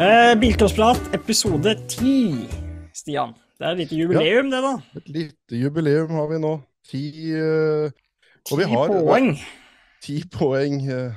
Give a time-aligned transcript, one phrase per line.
[0.00, 2.48] Eh, Biltåsprat episode 10,
[2.96, 3.34] Stian.
[3.58, 4.72] Det er et lite jubileum, det, da.
[4.98, 6.52] Et lite jubileum har vi nå.
[6.88, 9.28] Ti vi Ti har poeng.
[10.02, 10.80] ti poeng.
[10.90, 11.12] eh,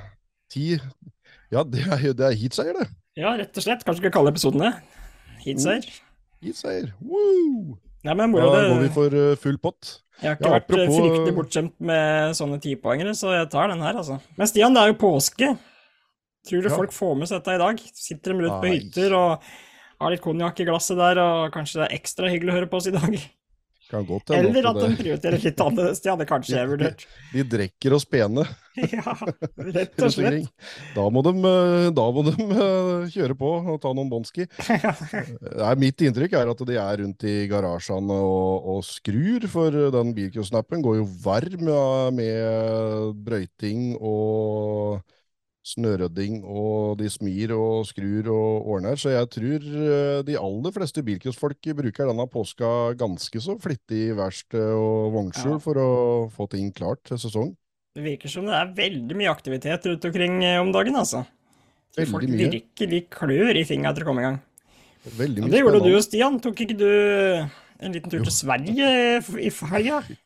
[0.52, 0.78] Ti
[1.50, 2.88] Ja, det er det er heatseier, det.
[3.16, 3.82] Ja, rett og slett.
[3.86, 4.72] Kanskje vi skal kalle episoden det.
[5.46, 5.86] Heatseier.
[6.42, 6.92] Heatseier.
[7.02, 7.78] Woo!
[8.04, 10.00] Nei, men Da moro går vi for full pott.
[10.22, 13.80] Jeg har ikke Ja, vært apropos- fryktelig bortskjemt med sånne tipoengere, så jeg tar den
[13.82, 14.20] her, altså.
[14.36, 15.58] Men Stian, det er jo påske.
[16.46, 16.76] Tror du Ja.
[16.76, 17.80] folk får med seg dette i dag?
[17.94, 19.42] Sitter de rundt på hytter og
[20.00, 22.76] har litt konjakk i glasset der, og kanskje det er ekstra hyggelig å høre på
[22.82, 23.16] oss i dag?
[23.86, 26.00] Kan godt hende Eller at de prioriterer litt annerledes.
[26.02, 27.04] de hadde kanskje jeg vurdert.
[27.32, 28.42] de drikker oss pene.
[28.76, 29.14] Ja,
[29.56, 30.48] rett og slett.
[30.92, 34.44] Da må de, eh, da må de eh, kjøre på og ta noen båndski.
[35.62, 40.12] Nei, Mitt inntrykk er at de er rundt i garasjene og, og skrur, for den
[40.18, 41.70] bilcrossnappen går jo varm
[42.18, 44.98] med brøyting og
[45.66, 48.94] snørydding, og de smir og skrur og ordner.
[49.00, 54.16] Så jeg tror eh, de aller fleste bilcrossfolk bruker denne påska ganske så flittig i
[54.16, 55.62] verksted og vognskjul Ja.
[55.62, 55.88] for å
[56.34, 57.54] få ting klart til sesong.
[57.96, 61.24] Det virker som det er veldig mye aktivitet rundt omkring eh, om dagen, altså.
[61.96, 62.50] Veldig folk mye.
[62.52, 64.40] virkelig klør i fingra etter å komme i gang.
[65.16, 66.38] Veldig Ja, det gjorde du og Stian.
[66.42, 68.90] Tok ikke du en liten tur til Sverige
[69.40, 70.02] i helga?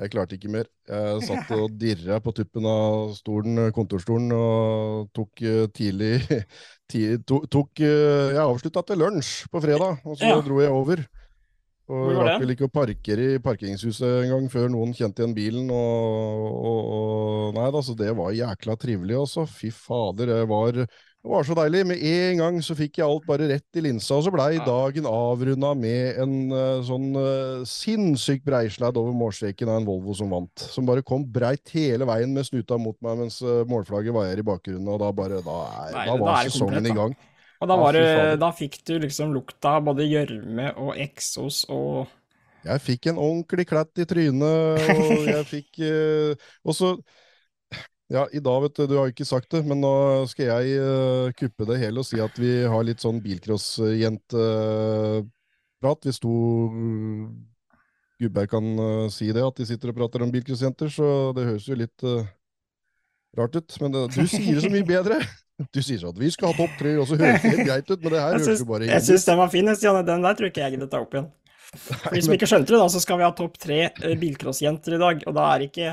[0.00, 0.68] Jeg klarte ikke mer.
[0.88, 6.14] Jeg satt og dirra på tuppen av stolen, kontorstolen og tok eh, tidlig
[6.90, 10.38] ti, to, tok, eh, Jeg avslutta til lunsj på fredag, og så Ja.
[10.44, 11.04] dro jeg over.
[11.92, 15.34] Og Hvor var rakk vel ikke å parkere i parkeringshuset engang før noen kjente igjen
[15.36, 15.68] bilen.
[15.74, 19.44] Og, og, og Nei da, så det var jækla trivelig, altså.
[19.50, 20.78] Fy fader, det var,
[21.22, 21.84] det var så deilig.
[21.86, 24.64] Med en gang så fikk jeg alt bare rett i linsa, og så blei Ja.
[24.66, 30.32] dagen avrunda med en uh, sånn uh, sinnssyk breisladd over målstreken av en Volvo som
[30.34, 30.64] vant.
[30.74, 34.46] Som bare kom breit hele veien med snuta mot meg mens uh, målflagget vaier i
[34.50, 37.14] bakgrunnen, og da bare Da, er, Nei, da da var er sesongen komplett, i gang.
[37.62, 37.96] Og da, var
[38.42, 42.10] da fikk du liksom lukta av både gjørme og eksos og
[42.66, 46.34] Jeg fikk en ordentlig klatt i trynet, og jeg fikk eh,
[46.66, 46.96] Og så
[48.12, 49.90] Ja, i dag, vet du, du har jo ikke sagt det, men nå
[50.28, 56.04] skal jeg uh, kuppe det hele og si at vi har litt sånn bilcrossjenteprat.
[56.04, 56.32] Hvis to
[58.20, 61.68] gubber kan uh, si det, at de sitter og prater om bilcrossjenter, så det høres
[61.70, 62.28] jo litt uh,
[63.40, 63.70] rart ut.
[63.80, 65.16] Men det, du sier det så mye bedre!
[65.72, 67.88] Du sier sånn at vi skal ha topp tre, og så høres det helt greit
[67.88, 69.96] ut, men det her høres jo bare jeg syns den var fin, Stian.
[70.04, 71.32] Den der tror ikke jeg gidder ta opp igjen.
[71.72, 73.78] For de som ikke skjønte det, da, så skal vi ha topp tre
[74.20, 75.16] bilcrossjenter i dag.
[75.24, 75.86] Og da er ikke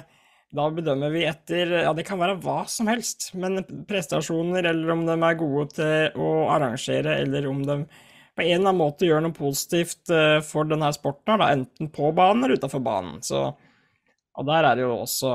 [0.56, 5.04] Da bedømmer vi etter Ja, det kan være hva som helst, men prestasjoner, eller om
[5.06, 7.84] de er gode til å arrangere, eller om de
[8.40, 12.10] på en eller annen måte gjør noe positivt eh, for denne sporten, da, enten på
[12.16, 13.20] banen eller utafor banen.
[13.26, 13.50] Så
[14.40, 15.34] Og der er det jo også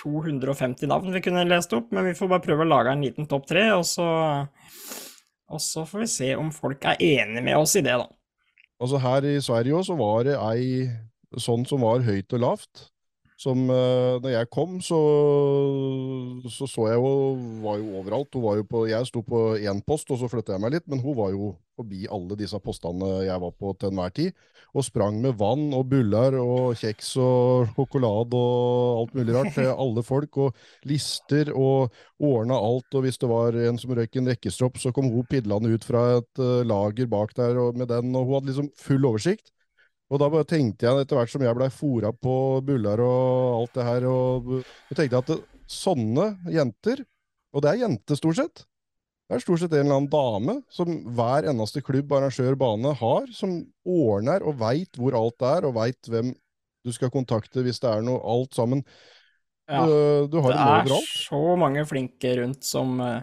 [0.00, 3.28] 250 navn vi kunne lest opp, men vi får bare prøve å lage en liten
[3.28, 4.08] topp tre, og så
[5.48, 8.08] og så får vi se om folk er enige med oss i det, da.
[8.78, 10.88] Altså her i Sverige så var det ei
[11.40, 12.84] sånn som var høyt og lavt.
[13.38, 14.98] Som uh, når jeg kom, så,
[16.50, 17.10] så så jeg jo
[17.62, 18.34] var jo overalt.
[18.34, 21.14] Jo på, jeg sto på én post, og så flytta jeg meg litt, men hun
[21.14, 24.40] var jo forbi alle disse postene jeg var på til enhver tid.
[24.74, 29.70] Og sprang med vann og buller og kjeks og sjokolade og alt mulig rart til
[29.84, 30.40] alle folk.
[30.42, 32.90] Og lister og ordna alt.
[32.90, 36.08] Og hvis det var en som røyk en rekkestropp, så kom hun pidlende ut fra
[36.18, 39.54] et uh, lager bak der og med den, og hun hadde liksom full oversikt.
[40.08, 43.84] Og da tenkte jeg, etter hvert som jeg blei fora på buller og alt det
[43.84, 45.38] her, og så tenkte jeg at det,
[45.68, 47.02] sånne jenter,
[47.52, 48.62] og det er jenter stort sett,
[49.28, 53.28] det er stort sett en eller annen dame som hver eneste klubb, arrangør, bane har,
[53.36, 56.32] som ordner og veit hvor alt er, og veit hvem
[56.86, 58.80] du skal kontakte hvis det er noe, alt sammen.
[59.68, 63.20] Ja, Du, du har det er så mange flinke rundt som eh,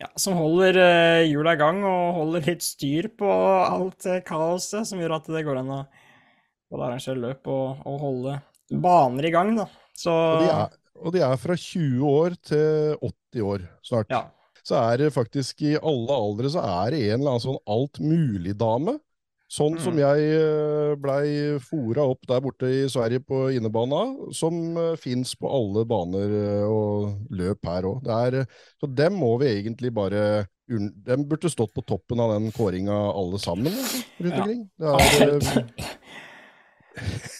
[0.00, 4.88] ja, som holder eh, hjula i gang og holder litt styr på alt det kaoset
[4.88, 5.80] som gjør at det går an å
[6.70, 8.36] både arrangere løp og, og holde
[8.70, 9.66] baner i gang, da.
[9.98, 14.14] Så Og de, er, og de er fra 20 år til 80 år snart.
[14.14, 14.22] ja.
[14.64, 18.96] så er det faktisk i alle aldre så er det en eller annen sånn altmulig-dame.
[19.50, 19.98] Sånn som Mm.
[19.98, 25.50] jeg eh, blei fora opp der borte i Sverige på innebana, som uh, fins på
[25.50, 28.06] alle baner eh, og løp her òg.
[28.78, 33.38] Så dem må vi egentlig bare Dem burde stått på toppen av den kåringa alle
[33.42, 33.74] sammen,
[34.22, 34.38] rundt Ja.
[34.38, 34.70] omkring.
[34.78, 34.94] Det er,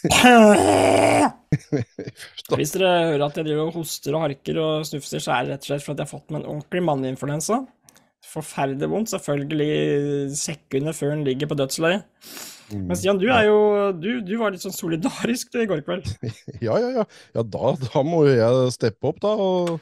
[2.57, 5.53] Hvis dere hører at jeg driver og hoster og harker og snufser, så er det
[5.55, 7.57] rett og slett for at jeg har fått meg en ordentlig manneinfluensa.
[8.21, 12.05] Forferdelig vondt, selvfølgelig sekundet før den ligger på dødsleiet.
[12.71, 13.57] Men Stian, du er jo
[13.97, 16.07] du, du var litt sånn solidarisk i går kveld.
[16.65, 17.07] Ja, ja, ja.
[17.35, 19.33] Ja, da, da må jo jeg steppe opp, da.
[19.35, 19.81] Og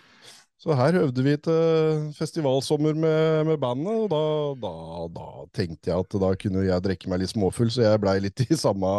[0.59, 4.23] Så her øvde vi til festivalsommer med, med bandet, og da,
[4.63, 4.73] da,
[5.19, 8.43] da, tenkte jeg at da kunne jeg drikke meg litt småfull, så jeg blei litt
[8.43, 8.89] i samme,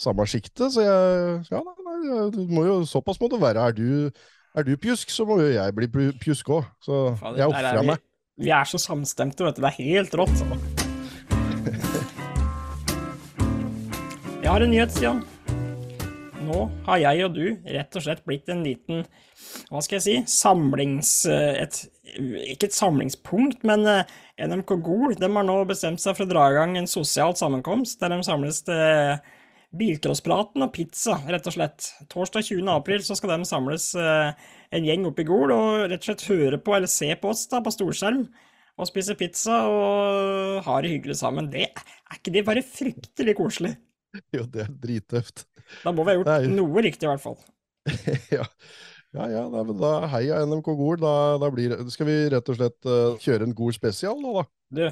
[0.00, 0.74] samme sjiktet.
[0.74, 1.96] Så jeg Ja, nei,
[2.50, 3.70] må jo, såpass må det være.
[3.70, 4.10] Er du,
[4.58, 5.88] er du pjusk, så må jo jeg bli
[6.20, 6.68] pjusk òg.
[6.84, 7.06] Så
[7.38, 8.07] jeg ofra meg.
[8.38, 9.64] Vi er så samstemte, vet du.
[9.64, 10.42] Det er helt rått.
[14.38, 15.24] Jeg har en nyhet, Stian.
[16.48, 19.02] Nå har jeg og du rett og slett blitt en liten
[19.68, 21.10] hva skal jeg si, samlings...
[21.28, 21.80] eh, Et,
[22.54, 26.46] ikke et samlingspunkt, men eh, NMK Gol de har nå bestemt seg for å dra
[26.48, 29.18] i gang en sosial sammenkomst der de samles til
[29.76, 31.90] bilcrosspraten og pizza, rett og slett.
[32.12, 32.68] Torsdag 20.
[32.72, 36.24] april så skal de samles eh, en gjeng oppe i Gol og rett og slett
[36.30, 38.24] høre på eller se på oss da på storskjerm.
[38.78, 41.48] Og spise pizza og ha det hyggelig sammen.
[41.50, 43.72] Det, er ikke det bare fryktelig koselig?
[44.32, 45.48] Jo, det er drittøft.
[45.82, 46.52] Da må vi ha gjort Nei.
[46.54, 47.40] noe riktig, i hvert fall.
[48.38, 48.46] ja.
[49.16, 51.00] Ja, ja, da, da heia NMK Gol.
[51.02, 51.12] Da,
[51.42, 54.46] da blir, skal vi rett og slett uh, kjøre en Gol spesial nå, da?
[54.78, 54.84] Du,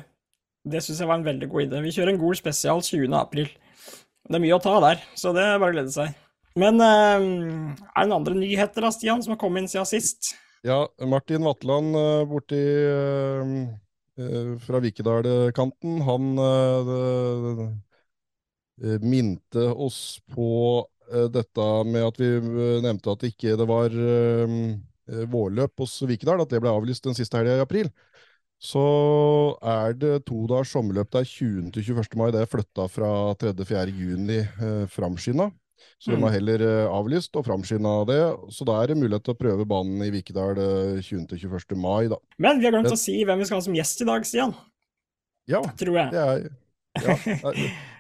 [0.72, 1.82] det syns jeg var en veldig god idé.
[1.84, 3.06] Vi kjører en Gol spesial 20.
[3.16, 3.50] april.
[4.26, 6.14] Det er mye å ta der, så det er bare å glede seg.
[6.58, 10.32] Men eh, er det noen andre nyheter da, Stian, som har kommet inn siden sist?
[10.66, 13.50] Ja, Martin Vatland uh, borti eh,
[14.18, 17.60] eh, fra Vikedal-kanten, han eh,
[18.82, 20.48] eh, minte oss på
[21.12, 24.58] eh, dette med at vi eh, nevnte at ikke det var eh,
[25.12, 27.92] eh, vårløp hos Vikedal, at det ble avlyst den siste helga i april.
[28.62, 28.82] Så
[29.62, 31.70] er det to dagers sommerløp der 20.
[31.74, 32.16] til 21.
[32.16, 32.30] mai.
[32.32, 33.92] Det er flytta fra 3.-4.
[33.92, 35.50] juni eh, framskynda.
[36.00, 36.22] Så de Mm.
[36.24, 38.20] har heller eh, avlyst og framskynda det.
[38.52, 41.26] Så da er det mulighet til å prøve banen i Vikedal eh, 20.
[41.28, 41.76] til 21.
[41.76, 42.16] mai, da.
[42.38, 44.22] Men vi har glemt Det- å si hvem vi skal ha som gjest i dag,
[44.24, 44.54] Stian.
[45.48, 46.10] Ja, Tror jeg.
[46.12, 46.48] det er
[47.04, 47.16] ja,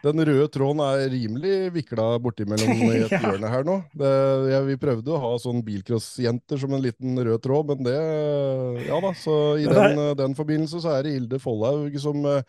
[0.06, 3.20] Den røde tråden er rimelig vikla bortimellom i et Ja.
[3.20, 3.78] hjørne her nå.
[3.96, 4.12] Det,
[4.52, 7.96] ja, vi prøvde å ha sånn bilcrossjenter som en liten rød tråd, men det
[8.86, 12.40] Ja da, så i den, den forbindelse så er det Hilde Follhaug som uh,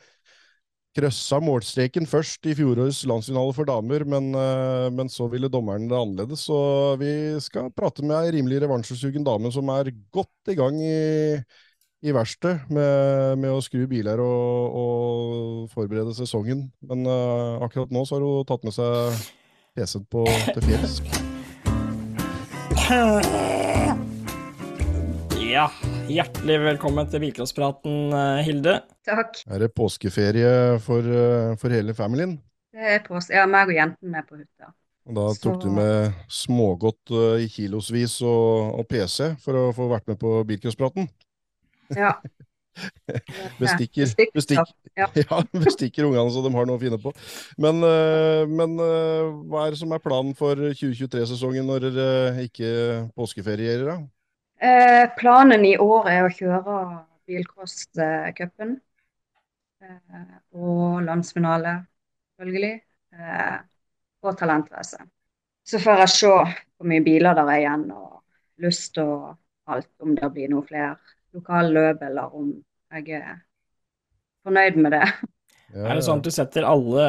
[0.98, 5.98] krøssa målstreken først i fjorårets landsfinale for damer, men, eh, men så ville dommeren det
[5.98, 6.48] annerledes.
[6.48, 6.58] Så
[6.98, 7.12] vi
[7.44, 10.96] skal prate med ei rimelig revansjesugen dame som er godt i gang i,
[12.06, 16.68] i verkstedet med, med å skru biler og, og forberede sesongen.
[16.86, 19.24] Men uh, akkurat nå så har hun tatt med seg
[19.78, 21.00] PC-en på til fjells.
[25.48, 25.66] Ja,
[26.12, 28.76] hjertelig velkommen til Bilcrosspraten, eh, Hilde.
[29.08, 29.40] Takk.
[29.50, 32.38] Er det påskeferie for, eh, for hele familien?
[32.74, 34.74] Det er pås ja, meg og jentene er på hytta.
[35.08, 39.88] Og da tok Så- du med smågodt i kilosvis og, og PC for å få
[39.90, 41.08] vært med på bilcrosspraten?
[42.04, 42.18] Ja.
[43.58, 45.08] Bestikker, Bestikk, bestikk, ja.
[45.24, 47.14] ja, bestikker ungene så de har noe å finne på.
[47.58, 52.70] Men, eh, men eh, hva er det som er planen for 2023-sesongen når dere ikke
[53.18, 53.88] påskeferierer?
[53.90, 53.98] da?
[54.62, 56.78] Eh, planen i år er å kjøre
[57.30, 58.78] bilcrosscupen
[59.82, 61.76] eh, og landsfinale,
[62.38, 62.74] selvfølgelig,
[63.18, 63.58] eh,
[64.26, 65.02] og talentrace.
[65.68, 68.24] Så får jeg se hvor mye biler der er igjen, og
[68.64, 69.36] lyst og
[69.70, 70.96] alt, om det blir noe flere
[71.38, 72.54] lokalløp, eller om
[72.94, 73.36] jeg er
[74.48, 75.04] fornøyd med det.
[75.74, 77.08] Ja, Er det sånn at du setter alle,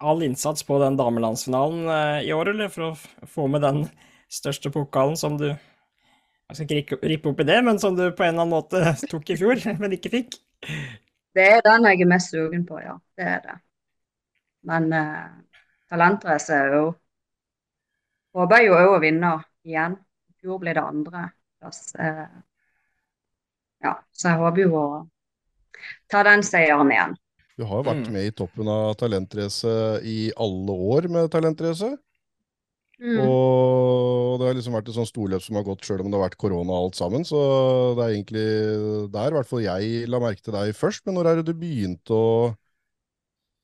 [0.00, 3.84] all innsats på den damelandsfinalen eh, i år, eller for å få med den
[4.32, 8.24] største pokalen som du Jeg skal ikke rippe opp i det, men som du på
[8.24, 10.40] en eller annen måte tok i fjor, men ikke fikk?
[11.34, 12.98] Det er den jeg er mest sugen på, ja.
[13.16, 13.56] Det er det.
[14.68, 15.24] Men eh,
[15.90, 16.84] talentrace er jo
[18.34, 19.28] Håper jo òg å vinne
[19.62, 19.92] igjen.
[20.26, 21.92] I fjor ble det andreplass.
[22.02, 22.24] Eh,
[23.84, 24.86] ja, så jeg håper jo å
[26.10, 27.14] ta den seieren igjen.
[27.58, 28.12] Du har jo vært Mm.
[28.16, 31.92] med i toppen av talentrace i alle år med talentrace.
[32.98, 33.20] Mm.
[33.26, 36.28] Og det har liksom vært et sånt storløp som har gått sjøl om det har
[36.28, 37.24] vært korona og alt sammen.
[37.26, 37.38] Så
[37.98, 38.46] det er egentlig
[39.12, 41.04] der i hvert fall jeg la merke til deg først.
[41.06, 42.54] Men når er det du begynte å,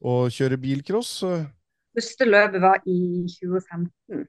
[0.03, 1.13] å kjøre bilcross?
[1.97, 4.27] Første løpet var i 2015.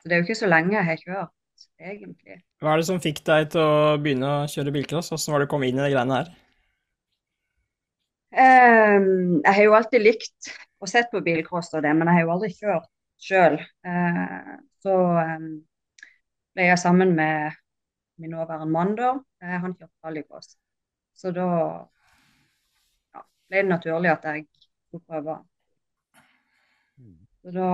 [0.00, 1.32] Så det er jo ikke så lenge jeg har kjørt,
[1.80, 2.40] egentlig.
[2.60, 5.10] Hva er det som fikk deg til å begynne å kjøre bilcross?
[5.12, 6.30] Hvordan var det å komme inn i de greiene her?
[8.30, 10.50] Um, jeg har jo alltid likt
[10.80, 12.90] og sett på bilcross og det, men jeg har jo aldri kjørt
[13.20, 13.58] sjøl.
[14.80, 15.48] så um,
[16.54, 17.58] ble jeg sammen med
[18.20, 19.14] min nåværende mann da.
[19.42, 20.54] Uh, han kjørte rallycross.
[21.16, 21.48] Så da
[23.12, 24.46] ja, ble det naturlig at jeg
[24.92, 25.42] tok prøver.
[27.40, 27.68] Så da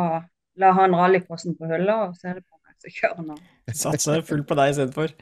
[0.63, 2.47] la han rallycrossen på hylla, og så er det
[2.83, 3.37] bare kjør nå.
[3.75, 5.13] Satser fullt på deg istedenfor.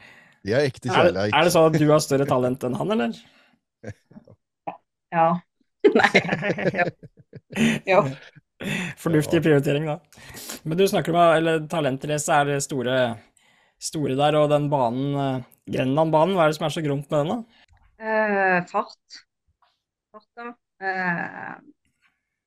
[0.45, 1.33] De er ekte Er, det- kjærleik.
[1.33, 3.15] er det sånn at du har større talent enn han, eller?
[5.15, 5.27] Ja.
[5.99, 6.89] Nei.
[7.87, 8.01] Jo.
[9.01, 9.99] Fornuftig prioritering, da.
[10.65, 12.97] Men du snakker om eller talentrace er store
[13.85, 17.25] store der, og den banen, eh, Grenlandbanen, hva er det som er så gromt med
[17.25, 17.71] den, da?
[17.99, 19.19] Eh, fart.
[20.13, 20.47] Fart, da.
[20.81, 21.55] Eh,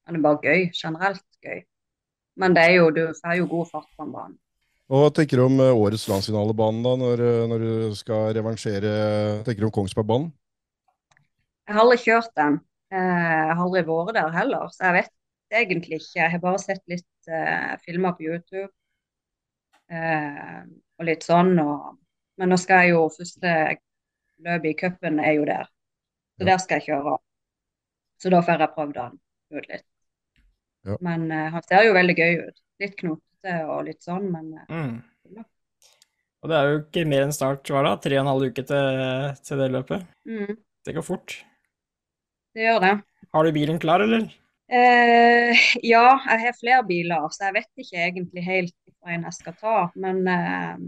[0.08, 0.70] den er bare gøy.
[0.74, 1.60] Generelt gøy.
[2.38, 4.38] Men det er jo, du får jo god fart på en bane.
[4.88, 8.92] Og Hva tenker du om eh, årets landsfinalebane, da, når, eh, når du skal revansjere
[9.44, 10.30] Tenker du om Kongsbergbanen?
[11.68, 12.56] Jeg har aldri kjørt den.
[12.88, 15.12] Eh, jeg har aldri vært der heller, så jeg vet
[15.60, 16.14] egentlig ikke.
[16.22, 18.68] Jeg har bare sett litt uh, filmer på YouTube
[19.92, 20.64] uh,
[21.00, 21.54] og litt sånn.
[21.60, 21.94] Og,
[22.40, 23.54] men nå skal jeg jo første
[24.44, 25.68] løpet i cupen er jo der.
[26.38, 26.50] Så Ja.
[26.52, 27.16] der skal jeg kjøre.
[28.20, 29.20] Så da får jeg prøvd den
[29.56, 29.86] ut litt.
[30.88, 30.96] Ja.
[31.04, 32.62] Men uh, han ser jo veldig gøy ut.
[32.82, 34.96] Litt knotete og litt sånn, men eh, Mm.
[35.36, 35.44] Ja.
[36.42, 37.96] Og det er jo ikke mer enn start, hva da?
[37.98, 38.98] Tre og en halv uke til,
[39.46, 40.04] til det løpet.
[40.28, 40.52] mm,
[40.86, 41.34] Det går fort.
[42.54, 42.92] det gjør det.
[43.34, 44.28] Har du bilen klar, eller?
[44.70, 45.52] Uh,
[45.92, 49.76] ja, jeg har flere biler, så jeg vet ikke egentlig helt hva jeg skal ta.
[49.98, 50.78] Men uh,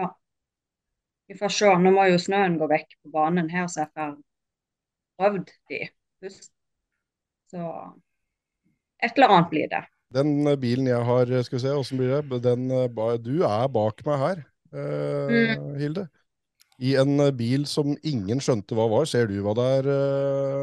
[0.00, 0.08] ja.
[1.28, 1.70] Vi får se.
[1.84, 4.16] Nå må jo snøen gå vekk på banen her, så jeg får
[5.20, 5.82] prøvd de
[6.24, 6.50] først.
[7.52, 7.68] Så
[9.04, 9.84] et eller annet blir det.
[10.14, 12.42] Den eh, bilen jeg har, eh, skal vi se, åssen blir det?
[12.44, 14.44] Den, eh, du er bak meg her,
[14.74, 16.08] eh, Hilde.
[16.82, 19.04] I en bil som ingen skjønte hva var.
[19.06, 19.88] Ser du hva det er,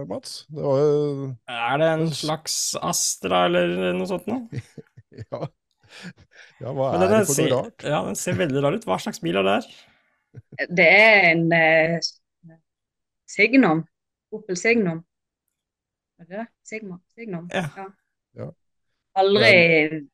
[0.09, 0.41] Mats?
[0.51, 4.43] Det var jo Er det en slags Astra eller noe sånt noe?
[5.11, 5.43] Ja.
[6.63, 7.83] ja, hva er det for ser, noe rart?
[7.83, 8.85] Ja, den ser veldig rar ut.
[8.87, 9.71] Hva slags bil er det her?
[10.71, 11.97] Det er en eh,
[13.31, 13.85] Signum.
[14.35, 15.01] Opel Signum.
[16.19, 16.47] Er det det?
[16.67, 16.99] Sigma?
[17.15, 17.49] Signum?
[17.51, 17.65] Ja.
[17.77, 17.89] Ja.
[19.19, 20.07] Aldri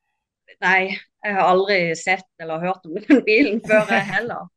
[0.63, 4.47] Nei, jeg har aldri sett eller hørt om den bilen før, jeg heller.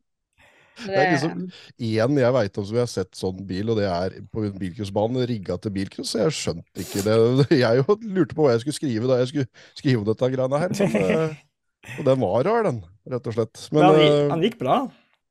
[0.81, 1.43] Det er liksom-
[1.76, 4.57] Én jeg veit om som jeg har sett sånn bil, og det er på en
[4.57, 6.14] bilcrossbane rigga til bilcross.
[6.14, 7.19] så Jeg skjønte ikke det.
[7.64, 10.62] Jeg jo lurte på hva jeg skulle skrive da jeg skulle skrive om dette greiene
[10.62, 10.73] her.
[10.79, 11.37] Men, eh,
[11.99, 12.81] og den var rar, den,
[13.12, 13.67] rett og slett.
[13.73, 14.79] Men, Men han, eh, han gikk bra.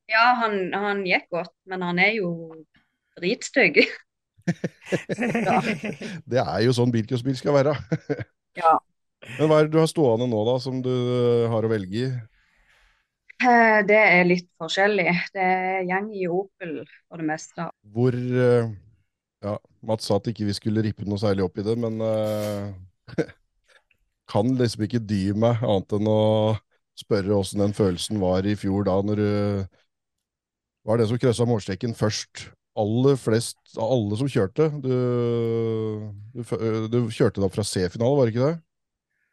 [0.10, 2.30] Ja, han, han gikk godt, men han er jo
[3.18, 3.82] dritstygg.
[6.30, 7.76] Det er jo sånn bilcrossbil skal være.
[8.58, 8.78] Ja.
[9.38, 12.06] Men hva er det du har stående nå, da, som du eh, har å velge
[12.06, 12.12] i?
[13.40, 15.10] Eh, Det er litt forskjellig.
[15.36, 15.50] Det
[15.90, 16.78] går i Opel
[17.08, 17.68] for det meste.
[17.94, 18.72] Hvor eh,
[19.46, 19.56] Ja,
[19.88, 22.74] Mats sa at ikke vi skulle rippe noe særlig opp i det, men uh,
[24.32, 26.24] kan liksom ikke dy meg annet enn å
[27.00, 29.30] spørre åssen den følelsen var i fjor da, når du
[30.84, 32.50] var det som krøssa målstreken først.
[32.78, 34.70] Aller flest av alle som kjørte.
[34.84, 34.94] Du,
[36.36, 36.44] du,
[36.92, 38.60] du kjørte da fra C-finale, var det ikke det?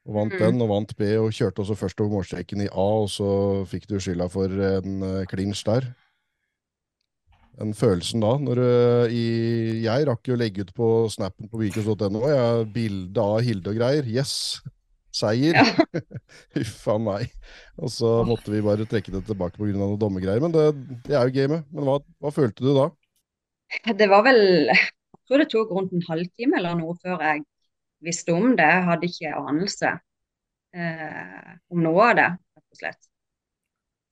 [0.07, 0.41] Og vant mm.
[0.41, 3.29] den, og vant B, og kjørte også først over målstreken i A, og så
[3.69, 5.89] fikk du skylda for en klinsj der.
[7.57, 9.27] Den følelsen da, når du i
[9.87, 11.63] Jeg rakk jo legge ut på snappen på
[12.37, 14.05] har bilde av Hilde og greier.
[14.05, 14.61] Yes!
[15.17, 15.57] Seier!
[15.57, 16.03] Ja.
[16.59, 17.33] Huff a meg.
[17.81, 19.73] Og så måtte vi bare trekke det tilbake pga.
[19.73, 20.43] noen dommergreier.
[20.45, 20.67] Men det,
[21.09, 21.65] det er jo gamet.
[21.73, 22.91] Men hva, hva følte du da?
[23.99, 27.43] Det var vel Jeg tror det tok rundt en halvtime eller noe før jeg
[28.07, 28.67] visste om det.
[28.67, 29.91] Jeg hadde ikke anelse
[30.77, 33.09] eh, om noe av det, rett og slett.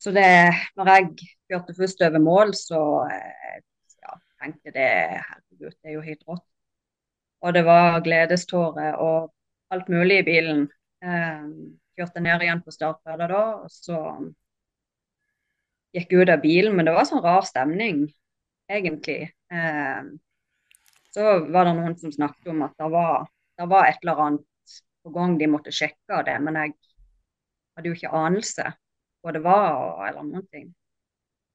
[0.03, 0.27] Så det,
[0.77, 2.81] når jeg kjørte først over mål, så
[3.13, 3.61] eh,
[4.03, 4.89] ja, tenkte jeg det
[5.29, 6.45] Herregud, det er jo helt rått.
[7.45, 9.31] Og det var gledestårer og
[9.75, 10.67] alt mulig i bilen.
[11.05, 11.47] Eh,
[11.95, 14.01] kjørte ned igjen på startbredet da, og så
[15.95, 16.75] gikk jeg ut av bilen.
[16.77, 18.09] Men det var sånn rar stemning,
[18.71, 19.33] egentlig.
[19.53, 20.03] Eh,
[21.15, 23.27] så var det noen som snakket om at det var,
[23.59, 26.73] det var et eller annet på gang de måtte sjekke det, men jeg
[27.77, 28.71] hadde jo ikke anelse
[29.23, 30.71] hva det var eller noen ting.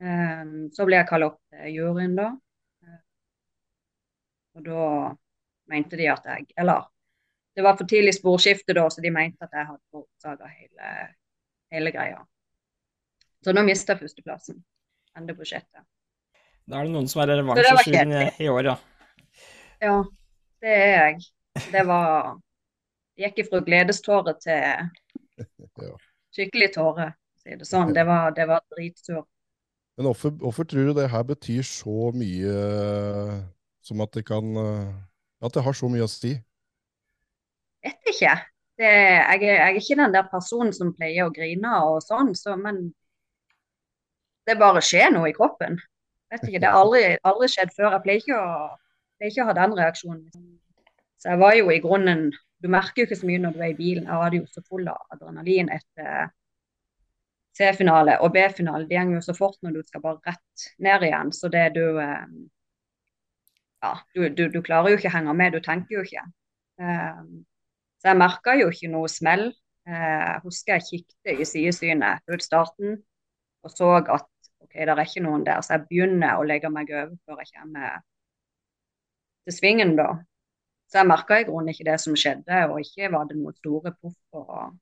[0.03, 2.29] Eh, så ble jeg kalt opp til juryen da.
[2.85, 3.01] Eh,
[4.55, 4.85] og da
[5.69, 6.87] mente de at jeg Eller
[7.55, 10.91] det var for tidlig sporskifte da, så de mente at jeg hadde forårsaka hele,
[11.73, 12.21] hele greia.
[13.43, 14.61] Så nå mista jeg førsteplassen.
[15.17, 15.83] endeprosjektet.
[16.69, 18.75] Da er det noen som er revansjesjuken i, i år, ja.
[19.81, 19.95] Ja,
[20.61, 21.23] det er jeg.
[21.71, 22.35] Det var
[23.17, 25.41] Det gikk fra gledestårer til
[26.35, 27.09] skikkelig tåre,
[27.41, 27.95] si det sånn.
[27.95, 29.27] Det var, det var dritsurt.
[29.97, 32.53] Men hvorfor, hvorfor tror du det her betyr så mye
[33.83, 34.53] som at det kan
[35.43, 36.37] At det har så mye å si?
[37.83, 38.37] Vet ikke.
[38.79, 42.55] Det, jeg, jeg er ikke den der personen som pleier å grine og sånn, så,
[42.59, 42.93] men
[44.47, 45.75] det bare skjer noe i kroppen.
[46.31, 47.93] Vet ikke, Det har aldri, aldri skjedd før.
[47.95, 48.41] Jeg pleier ikke,
[49.29, 50.49] ikke å ha den reaksjonen.
[51.19, 53.71] Så jeg var jo i grunnen Du merker jo ikke så mye når du er
[53.71, 54.03] i bilen.
[54.03, 56.27] Jeg hadde jo så full av adrenalin etter
[57.55, 58.87] C-finale og B-finale.
[58.89, 61.31] Det går jo så fort når du skal bare rett ned igjen.
[61.35, 62.25] Så det du eh,
[63.83, 65.55] Ja, du, du, du klarer jo ikke å henge med.
[65.55, 66.25] Du tenker jo ikke.
[66.83, 67.21] Eh,
[67.99, 69.47] så jeg merka jo ikke noe smell.
[69.87, 69.95] Eh,
[70.25, 72.99] Jeg husker jeg kikket i sidesynet ut starten.
[73.63, 74.27] og så at
[74.69, 77.53] ok, det er ikke noen der, så jeg begynner å legge meg over før jeg
[77.57, 78.01] kommer
[79.47, 80.11] til svingen, da.
[80.89, 83.93] Så jeg merka i grunnen ikke det som skjedde, og ikke var det noen store
[83.97, 84.45] puffer.
[84.45, 84.77] Og...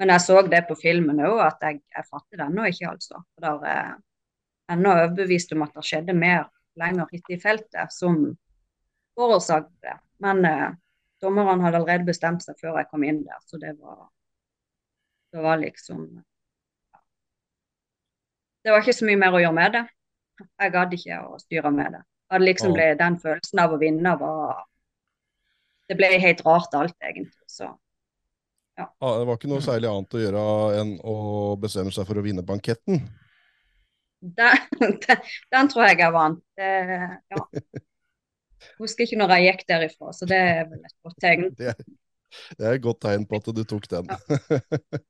[0.00, 3.22] Men jeg så det på filmen òg, at jeg, jeg fatter det ennå ikke, altså.
[3.34, 3.90] For der er
[4.74, 6.46] ennå overbevist om at det skjedde mer
[6.78, 8.22] lenger hit i feltet som
[9.18, 9.96] forårsaket det.
[10.22, 10.70] Men eh,
[11.22, 14.08] dommerne hadde allerede bestemt seg før jeg kom inn der, så det var
[15.30, 16.24] Det var liksom.
[18.64, 19.84] Det var ikke så mye mer å gjøre med det.
[20.40, 22.02] Jeg gadd ikke å styre med det.
[22.30, 24.60] Hadde liksom ble, Den følelsen av å vinne var
[25.90, 27.40] Det ble helt rart alt, egentlig.
[27.50, 27.66] Så
[28.78, 28.86] ja.
[29.02, 30.42] Ah, det var ikke noe særlig annet å gjøre
[30.80, 31.16] enn å
[31.60, 33.02] bestemme seg for å vinne banketten?
[34.20, 36.44] Den, den, den tror jeg jeg vant.
[36.56, 37.42] ja.
[38.80, 41.50] Husker ikke når jeg gikk derifra, så det er vel et godt tegn.
[41.56, 41.74] Det
[42.58, 44.10] det er et godt tegn på at du tok den.
[44.10, 44.60] Ja.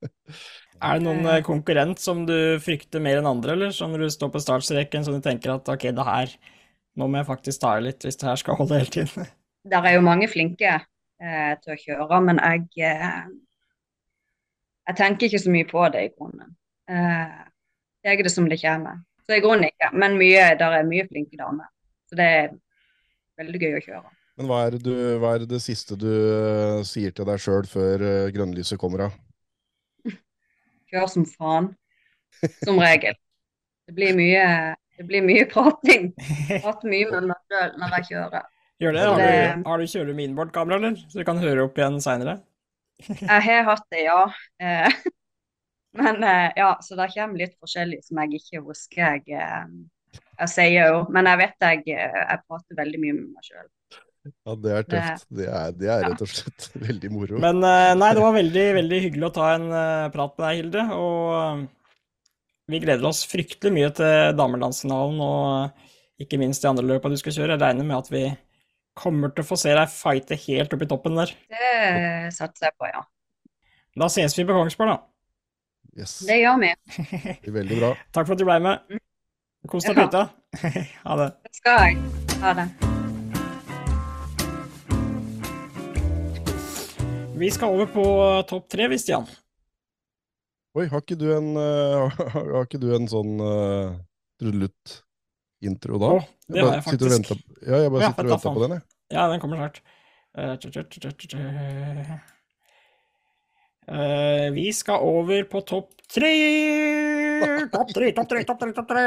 [0.91, 4.33] er det noen eh, konkurrent som du frykter mer enn andre, eller som du står
[4.33, 6.33] på startstreken som du tenker at ok, det her
[6.99, 9.29] nå må jeg faktisk ta i litt hvis det her skal holde hele tiden?
[9.71, 13.29] Der er jo mange flinke eh, til å kjøre, men jeg eh,
[14.87, 16.55] jeg tenker ikke så mye på det i grunnen.
[16.89, 17.35] Eh,
[18.03, 19.03] jeg er det som det kommer.
[19.25, 21.69] Så i grunnen ikke, men mye, der er mye flinke damer.
[22.09, 22.49] Så det er
[23.39, 24.09] veldig gøy å kjøre.
[24.41, 28.01] Men hva er, du, hva er det siste du uh, sier til deg sjøl før
[28.01, 29.17] uh, grønnlyset kommer av?
[30.89, 31.67] Kjør som faen.
[32.63, 33.13] Som regel.
[33.85, 34.45] Det blir mye,
[34.97, 36.07] det blir mye prating.
[36.63, 38.47] Prater mye med meg sjøl når jeg kjører.
[38.81, 39.03] Gjør det?
[39.05, 40.97] Har du, har du kjører med innbordkamera, eller?
[41.05, 42.39] Så du kan høre opp igjen seinere?
[43.19, 44.23] jeg har hatt det, ja.
[44.57, 44.97] Eh,
[46.01, 46.25] men
[46.57, 49.45] ja, så det kommer litt forskjellig som jeg ikke husker jeg
[50.15, 53.69] jeg sier jo, men jeg vet jeg, jeg prater veldig mye med meg sjøl.
[54.21, 55.27] Ja, det er tøft.
[55.33, 57.39] Det er, det er, rett og slett veldig moro.
[57.41, 60.59] Men eh, nei, det var veldig, veldig hyggelig å ta en uh, prat med deg,
[60.59, 60.85] Hilde.
[60.97, 61.63] Og uh,
[62.71, 67.35] vi gleder oss fryktelig mye til damelandsfinalen og ikke minst de andre løpene du skal
[67.39, 67.55] kjøre.
[67.55, 68.25] Jeg regner med at vi
[69.01, 71.33] kommer til å få se deg fighte helt opp i toppen der.
[71.49, 73.01] Det satser jeg på, ja.
[73.97, 74.99] Da ses vi på Kongsberg, da.
[75.97, 76.21] Yes.
[76.27, 76.71] Det gjør vi.
[77.43, 77.91] Det veldig bra.
[78.15, 78.85] Takk for at du ble med.
[78.87, 79.03] Mm.
[79.71, 80.23] Kos deg på hytta.
[81.09, 81.29] ha det.
[81.49, 82.01] Det skal jeg.
[82.45, 82.90] Ha det.
[87.41, 88.03] Vi skal over på
[88.49, 89.23] topp tre, Stian.
[90.77, 93.97] Oi, har ikke du en, uh, har ikke du en sånn uh,
[94.39, 96.11] trudelutt-intro da?
[96.19, 97.33] Oh, det har jeg faktisk.
[97.65, 98.83] ja, jeg bare sitter og venter på den, jeg.
[99.15, 99.81] Ja, den kommer snart.
[103.91, 106.29] Uh, vi skal over på topp tre!
[107.73, 109.03] Topp tre, topp tre, topp tre, topp tre!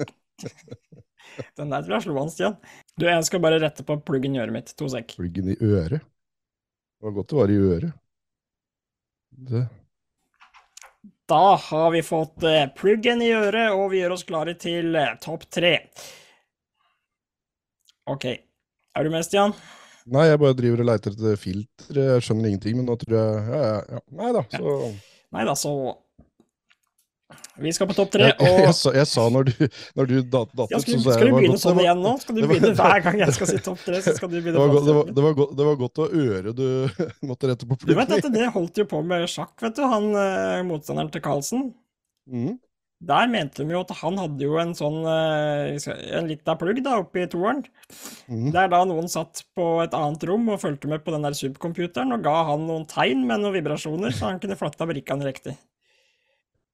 [1.56, 2.56] Den der tror jeg slo an, Stian.
[2.98, 4.72] Du, jeg skal bare rette på pluggen i øret mitt.
[4.80, 5.12] To sek.
[5.20, 6.02] Pluggen i øret?
[7.00, 7.92] Det var godt det var i øret.
[9.50, 9.62] Det.
[11.32, 15.14] Da har vi fått uh, pluggen i øret, og vi gjør oss klare til uh,
[15.22, 15.78] topp tre.
[18.10, 18.26] OK.
[18.28, 19.54] Er du med, Stian?
[20.10, 22.02] Nei, jeg bare driver og leiter etter filter.
[22.02, 24.04] Jeg skjønner ingenting, men nå tror jeg Ja, ja, ja.
[24.20, 24.76] Nei da, så
[25.30, 25.74] Nei da, så
[27.60, 29.52] Vi skal på topp tre, og jeg, jeg, sa, jeg, sa, når du,
[29.98, 32.14] når du dat ja, skal, så Skal du begynne sånn igjen nå?
[32.22, 34.62] Skal du begynne hver gang jeg skal si topp tre, så skal du begynne det
[34.62, 36.64] var, det, var, det, var godt, det var godt å øre du
[37.28, 37.92] måtte rette på pluggen.
[37.92, 41.24] Du vet at det holdt jo på med sjakk, vet du, han eh, motstanderen til
[41.24, 41.70] Carlsen.
[42.30, 42.58] Mm.
[43.00, 46.98] Der mente de jo at han hadde jo en sånn eh, en lita plugg da,
[47.00, 47.62] oppe i toeren.
[48.28, 48.50] Mm.
[48.52, 52.12] Der da noen satt på et annet rom og fulgte med på den der subcomputeren
[52.16, 55.56] og ga han noen tegn med noen vibrasjoner, så han kunne flatta brikkene riktig.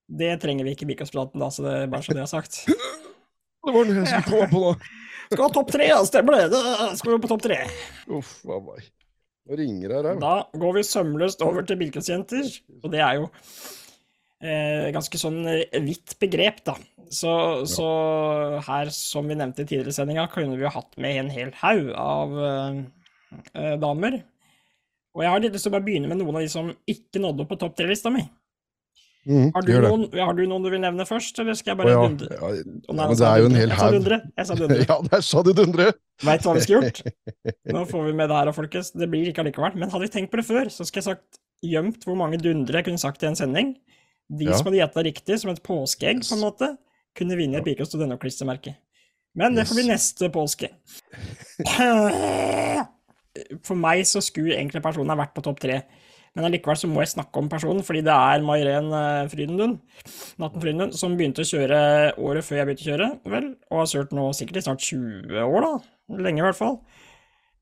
[0.06, 2.60] Det trenger vi ikke i da, så det er bare så det er sagt.
[2.66, 4.92] Det var det jeg skulle komme på, da.
[5.26, 6.44] Skal ha topp tre, ja, stemmer det.
[6.52, 7.56] Da skal vi på topp tre.
[8.14, 8.84] Uff a meg.
[9.46, 10.20] Nå ringer det her.
[10.22, 12.46] Da går vi sømløst over til Bilkåsjenter,
[12.82, 16.76] og det er jo eh, ganske sånn hvitt vidt begrep, da.
[17.10, 17.66] Så, ja.
[17.70, 17.88] så,
[18.66, 21.92] her, som vi nevnte i tidligere sendinga, kunne vi jo hatt med en hel haug
[22.02, 22.80] av eh,
[23.52, 24.18] eh, damer.
[25.16, 27.22] Og jeg har litt lyst til å bare begynne med noen av de som ikke
[27.22, 28.26] nådde opp på topp tre-lista mi.
[29.26, 31.90] Mm, har, du noen, har, du noen, du vil nevne først, eller skal jeg bare
[31.90, 32.28] ja, dundre?
[32.30, 34.06] Ja, ja, men det er jo en hel haug.
[34.06, 34.84] Jeg sa dundre.
[34.86, 35.86] ja, der sa du dundre!
[36.22, 37.00] Veit hva vi skulle gjort?
[37.74, 38.92] Nå får vi med det her, folkens.
[38.94, 39.74] Det blir ikke allikevel.
[39.82, 42.78] Men hadde vi tenkt på det før, så skulle jeg sagt gjemt hvor mange dundre
[42.78, 43.74] jeg kunne sagt i en sending.
[44.30, 44.54] De ja.
[44.54, 46.70] som hadde gjetta riktig, som et påskeegg, på en måte,
[47.18, 48.78] kunne vinne et Birkos Studeno-klistremerke.
[49.36, 50.70] Men det får bli neste påske.
[53.66, 55.82] For meg så skulle egentlig personen ha vært på topp tre.
[56.36, 59.78] Men allikevel så må jeg snakke om personen, fordi det er Mairen eh, Frydenlund,
[60.42, 61.78] Natten Frydenlund, som begynte å kjøre
[62.20, 65.40] året før jeg begynte å kjøre, vel, og har kjørt nå sikkert i snart 20
[65.46, 66.20] år, da.
[66.26, 66.76] Lenge i hvert fall.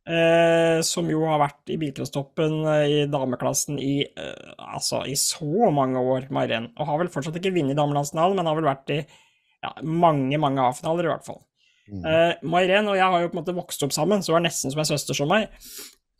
[0.04, 5.70] Eh, som jo har vært i bilcrosstoppen eh, i dameklassen i, eh, altså, i så
[5.72, 6.72] mange år, Mairen.
[6.74, 10.66] Og har vel fortsatt ikke vunnet damelandsfinalen, men har vel vært i ja, mange, mange
[10.66, 11.40] A-finaler, i hvert fall.
[11.88, 12.02] Mm.
[12.10, 14.48] Eh, Mairen og jeg har jo på en måte vokst opp sammen, så hun er
[14.50, 15.46] nesten som en søster som meg.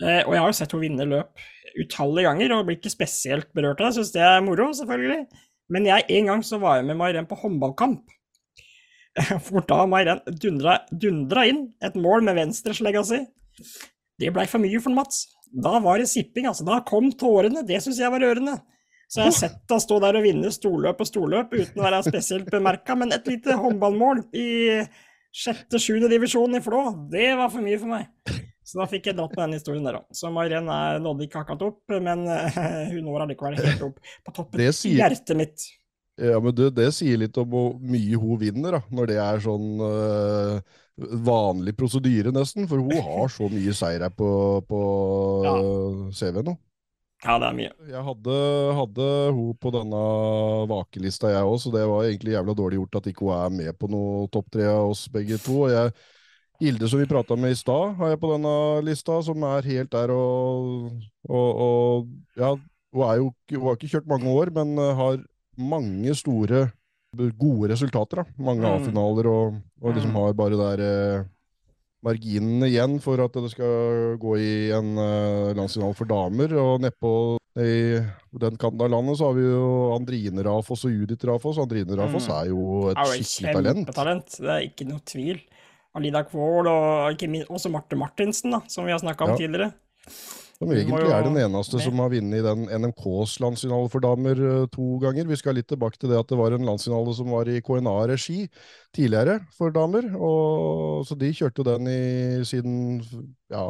[0.01, 1.45] Eh, og jeg har jo sett henne vinne løp
[1.81, 3.99] utallige ganger, og blir ikke spesielt berørt av det.
[3.99, 5.23] Syns det er moro, selvfølgelig.
[5.75, 8.05] Men jeg, en gang så var jeg med Mairen på håndballkamp.
[9.47, 13.23] For da Mairen dundra, dundra inn et mål med venstreslegga si.
[14.21, 15.25] Det blei for mye for Mats.
[15.55, 16.67] Da var det sipping, altså.
[16.67, 17.65] Da kom tårene.
[17.67, 18.59] Det syns jeg var rørende.
[19.11, 22.01] Så jeg har sett deg stå der og vinne storløp og storløp uten å være
[22.07, 24.49] spesielt bemerka, men et lite håndballmål i
[25.35, 26.81] sjette-sjuende divisjon i Flå,
[27.13, 28.09] det var for mye for meg.
[28.75, 30.07] Så da fikk jeg dratt med den historien der òg.
[30.11, 30.67] Så Mairen
[31.05, 32.27] nådde ikke akkurat opp, men
[32.91, 35.67] hun når allikevel helt opp på toppen i hjertet mitt.
[36.19, 39.45] Ja, men du, det sier litt om hvor mye hun vinner, da, når det er
[39.47, 42.69] sånn uh vanlig prosedyre, nesten.
[42.71, 44.29] For hun har så mye seire på,
[44.69, 44.81] på
[45.47, 45.57] ja.
[46.15, 46.57] CV nå.
[47.25, 47.71] Ja, det er mye.
[47.89, 48.35] Jeg hadde,
[48.77, 50.01] hadde hun på denne
[50.69, 53.79] vakelista, jeg òg, så det var egentlig jævla dårlig gjort at ikke hun er med
[53.81, 55.63] på noe topp tre av oss begge to.
[55.65, 55.95] og jeg
[56.63, 58.55] Hilde, som vi prata med i stad, har jeg på denne
[58.87, 60.93] lista, som er helt der og,
[61.29, 62.55] og, og Ja,
[62.95, 65.19] hun, jo, hun har ikke kjørt mange år, men har
[65.59, 66.69] mange store
[67.39, 68.23] gode resultater.
[68.23, 68.25] da.
[68.39, 68.73] Mange mm.
[68.73, 70.19] A-finaler, og, og, liksom mm.
[70.21, 71.31] har bare der eh,
[72.05, 76.55] marginene igjen for at det skal gå i en eh, landsfinale for damer.
[76.61, 77.15] Og nedpå
[77.63, 78.01] i
[78.43, 81.61] den kanten av landet så har vi jo Andrine Rafoss og Judith Rafoss.
[81.63, 82.37] Andrine Rafoss mm.
[82.39, 84.39] er jo et skikkelig talent.
[84.41, 85.43] Det er ikke noe tvil.
[85.95, 89.43] Alida Kvål og ikke minst også Marte Martinsen, da, som vi har snakka om ja.
[89.45, 89.73] tidligere.
[90.55, 94.67] Som egentlig er den eneste som har vunnet i den NMKs landsfinale for damer uh,
[94.71, 95.27] to ganger.
[95.27, 98.45] Vi skal litt tilbake til det at det var en landsfinale som var i KNA-regi
[98.95, 100.13] tidligere for damer.
[100.15, 102.05] Og, så de kjørte den i
[102.47, 103.03] siden
[103.51, 103.67] ja,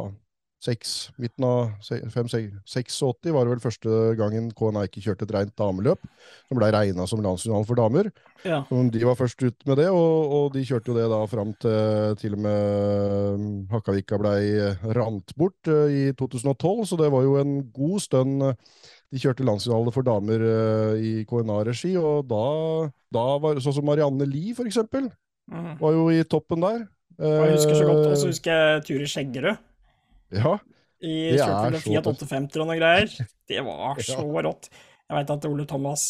[0.64, 3.00] 6, midten av 86
[3.34, 6.06] var det vel første gangen KNA ikke kjørte et rent dameløp,
[6.48, 8.08] som ble regna som landsfinalen for damer.
[8.48, 8.62] Ja.
[8.70, 12.16] De var først ut med det, og, og, de kjørte jo det da fram til
[12.20, 17.36] til og med mm, Hakkavika ble rant bort uh, i 2012, så det var jo
[17.40, 20.42] en god stund de kjørte landsfinale for damer
[20.98, 22.46] i KNA-regi, og da,
[23.14, 25.06] da var sånn som Marianne Lie, for eksempel,
[25.52, 25.76] mm.
[25.82, 26.82] var jo i toppen der.
[27.20, 29.62] Jeg husker så godt, og så husker jeg Turi Skjeggerød.
[30.36, 30.56] Ja,
[31.04, 33.08] I kjørte Fiat 850 og noe greier.
[33.50, 34.70] Det var så rått.
[35.04, 36.06] Jeg veit at Ole Thomas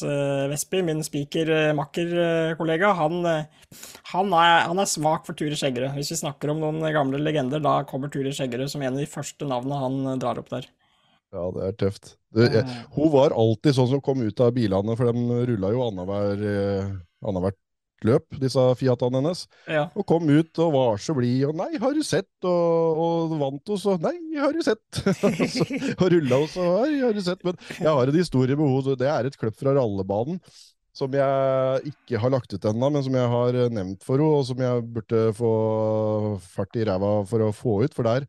[0.53, 3.81] Vestby, min spikermakker-kollega, uh, han, uh,
[4.13, 5.97] han, han, er svak for Ture Skjeggerud.
[5.97, 9.11] Hvis vi snakker om noen gamle legender, da kommer Ture Skjeggerud som en av de
[9.11, 10.71] første navnene han drar opp der.
[11.35, 12.15] Ja, det er tøft.
[12.35, 12.63] Det, jeg,
[12.95, 17.59] hun var alltid sånn som kom ut av bilene, for de rulla jo annethvert
[18.07, 19.45] løp, disse Fiatene hennes.
[19.71, 19.87] Ja.
[19.97, 21.45] Og kom ut og var så blid.
[21.49, 25.01] Og 'nei, har du sett?' Og, og vant hos og 'nei, har du sett?'
[26.01, 28.97] og rulla hos og 'nei, har du sett?' Men jeg har en historie med henne.
[29.01, 30.41] Det er et kløpp fra rallebanen
[30.95, 34.45] som jeg ikke har lagt ut ennå, men som jeg har nevnt for henne, og
[34.47, 35.53] som jeg burde få
[36.55, 37.97] fart i ræva for å få ut.
[37.97, 38.29] For der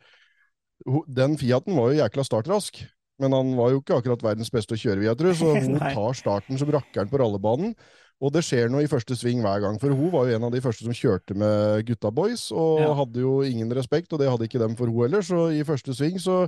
[1.08, 2.82] Den Fiaten var jo jækla startrask.
[3.22, 5.78] Men han var jo ikke akkurat verdens beste å kjøre, vil jeg tro, så hun
[5.80, 7.76] tar starten som rakkeren på rallebanen.
[8.24, 10.54] Og det skjer noe i første sving hver gang, for hun var jo en av
[10.54, 12.94] de første som kjørte med gutta boys, og ja.
[13.02, 15.96] hadde jo ingen respekt, og det hadde ikke dem for hun heller, så i første
[15.98, 16.46] sving så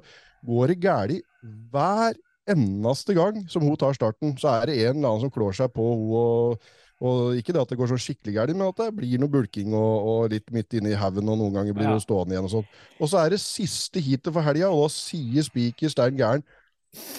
[0.47, 1.27] går det galt
[1.73, 2.15] hver
[2.47, 4.37] eneste gang som hun tar starten.
[4.39, 7.61] Så er det en eller annen som klår seg på hun og og ikke det
[7.61, 10.47] at det går så skikkelig galt, men at det blir noe bulking og, og litt
[10.53, 12.71] midt inne i haugen, og noen ganger blir hun stående igjen og sånn.
[12.97, 16.45] Og så er det siste heatet for helga, og da sier Spiker Stein Gæren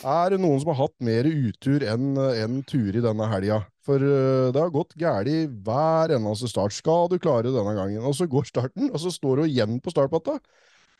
[0.06, 3.62] er det noen som har hatt mer utur enn en tur i denne helga?
[3.88, 6.76] For uh, det har gått galt hver eneste start.
[6.76, 8.04] Skal du klare denne gangen?
[8.04, 10.36] Og så går starten, og så står hun igjen på startplata.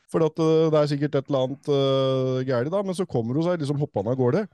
[0.08, 3.36] For at, uh, det er sikkert et eller annet uh, galt, da, men så kommer
[3.36, 4.46] hun seg liksom hoppende av gårde.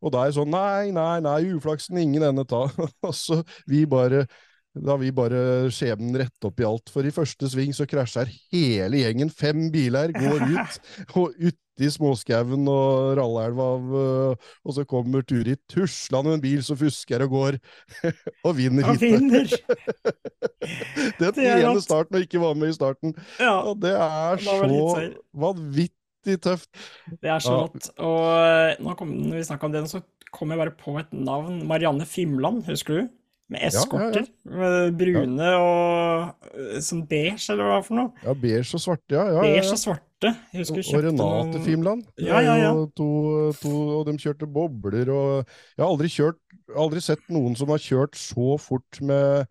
[0.00, 2.64] Og da er det sånn Nei, nei, nei, uflaksen ingen ende ta.
[3.10, 4.24] altså, vi bare
[4.72, 6.92] da vi bare skjebnen rett opp i alt.
[6.92, 9.32] For i første sving så krasjer hele gjengen.
[9.32, 10.78] Fem biler går ut,
[11.20, 16.78] og uti småskauen og Rallelva øh, Og så kommer Turid tuslende med en bil som
[16.80, 17.58] fusker og går,
[18.46, 19.56] og vinner heatet.
[21.20, 23.16] Den ene starten og ikke var med i starten.
[23.40, 24.60] Ja, og det er så
[25.36, 26.70] vanvittig tøft.
[27.20, 27.92] Det er så rått.
[27.92, 28.08] Ja.
[28.08, 30.00] Og øh, nå kom, når vi snakka om det, så
[30.32, 31.66] kom jeg bare på et navn.
[31.68, 33.10] Marianne Fimland, husker du?
[33.52, 34.24] Med eskorter.
[34.48, 34.92] Ja, ja, ja.
[34.96, 38.24] Brune og sånn beige, eller hva for noe.
[38.24, 39.42] Ja, beige og svarte, ja.
[39.42, 40.32] beige og svarte.
[40.52, 41.64] Jeg husker og, og Renate noen...
[41.66, 42.04] Fimland.
[42.22, 42.72] Ja, ja, ja.
[42.98, 43.08] To,
[43.58, 46.38] to, og de kjørte bobler og Jeg har aldri kjørt
[46.78, 49.50] Aldri sett noen som har kjørt så fort med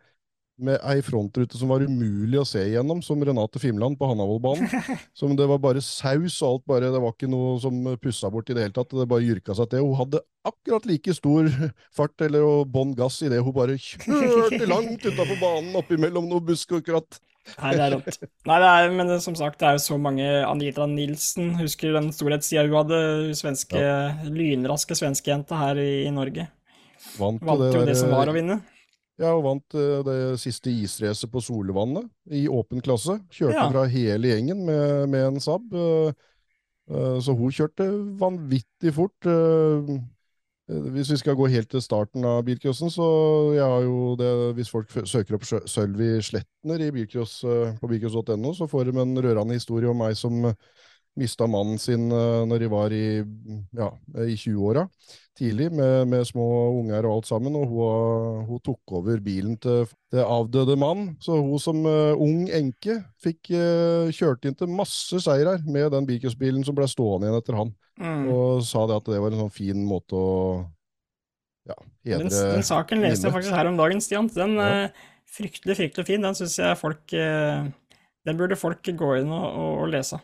[0.63, 4.69] med ei frontrute som var umulig å se igjennom, som Renate Fimland på Hannavollbanen.
[5.17, 8.49] Som det var bare saus og alt, bare, det var ikke noe som pussa bort
[8.49, 8.93] i det hele tatt.
[8.93, 9.83] Det bare jyrka seg til.
[9.85, 11.49] Hun hadde akkurat like stor
[11.97, 16.85] fart eller bånn gass idet hun bare kjørte langt utafor banen oppimellom noe busk og
[16.87, 17.19] kratt.
[17.57, 18.17] Nei, det er rått.
[18.47, 21.95] Nei, det er, men det, som sagt, det er jo så mange Anita Nilsen, husker
[21.97, 22.99] den storhetssida hun hadde,
[23.37, 23.81] svenske,
[24.29, 26.47] lynraske svenskejenta her i, i Norge.
[27.17, 28.61] Vant, Vant det jo det som var å vinne.
[29.21, 33.19] Ja, og vant eh, det siste isracet på Solvannet i åpen klasse.
[33.33, 33.67] Kjørte Ja.
[33.69, 35.67] fra hele gjengen med, med en Saab.
[35.73, 36.13] eh,
[36.89, 37.87] eh, så hun kjørte
[38.21, 39.29] vanvittig fort.
[40.71, 43.05] hvis vi skal gå helt til starten av bilcrossen, så
[43.57, 47.41] jeg har jo det Hvis folk søker opp Sølvi Sletner i bilcross,
[47.81, 50.45] på bilcross.no, så får de en rørende historie om meg som
[51.19, 53.05] mista mannen sin uh, når de var i,
[53.75, 53.89] ja,
[54.23, 54.85] i 20-åra
[55.37, 56.45] tidlig, med, med små
[56.77, 61.15] unger og alt sammen, og hun, hun tok over bilen til, til avdøde mann.
[61.23, 66.07] Så hun som uh, ung enke fikk uh, kjørt inn til masse seirer med den
[66.09, 68.23] bilcrossbilen som ble stående igjen etter han, Mm.
[68.33, 70.29] og sa det at det var en sånn fin måte å
[71.67, 71.75] ja,
[72.07, 74.29] Den, hedre den saken leste jeg faktisk her om dagen, Stian.
[74.33, 74.69] Den Ja.
[74.87, 76.23] eh, fryktelig, fryktelig fin.
[76.25, 77.67] Den syns jeg folk eh,
[78.25, 80.17] Den burde folk gå inn og, og, og lese.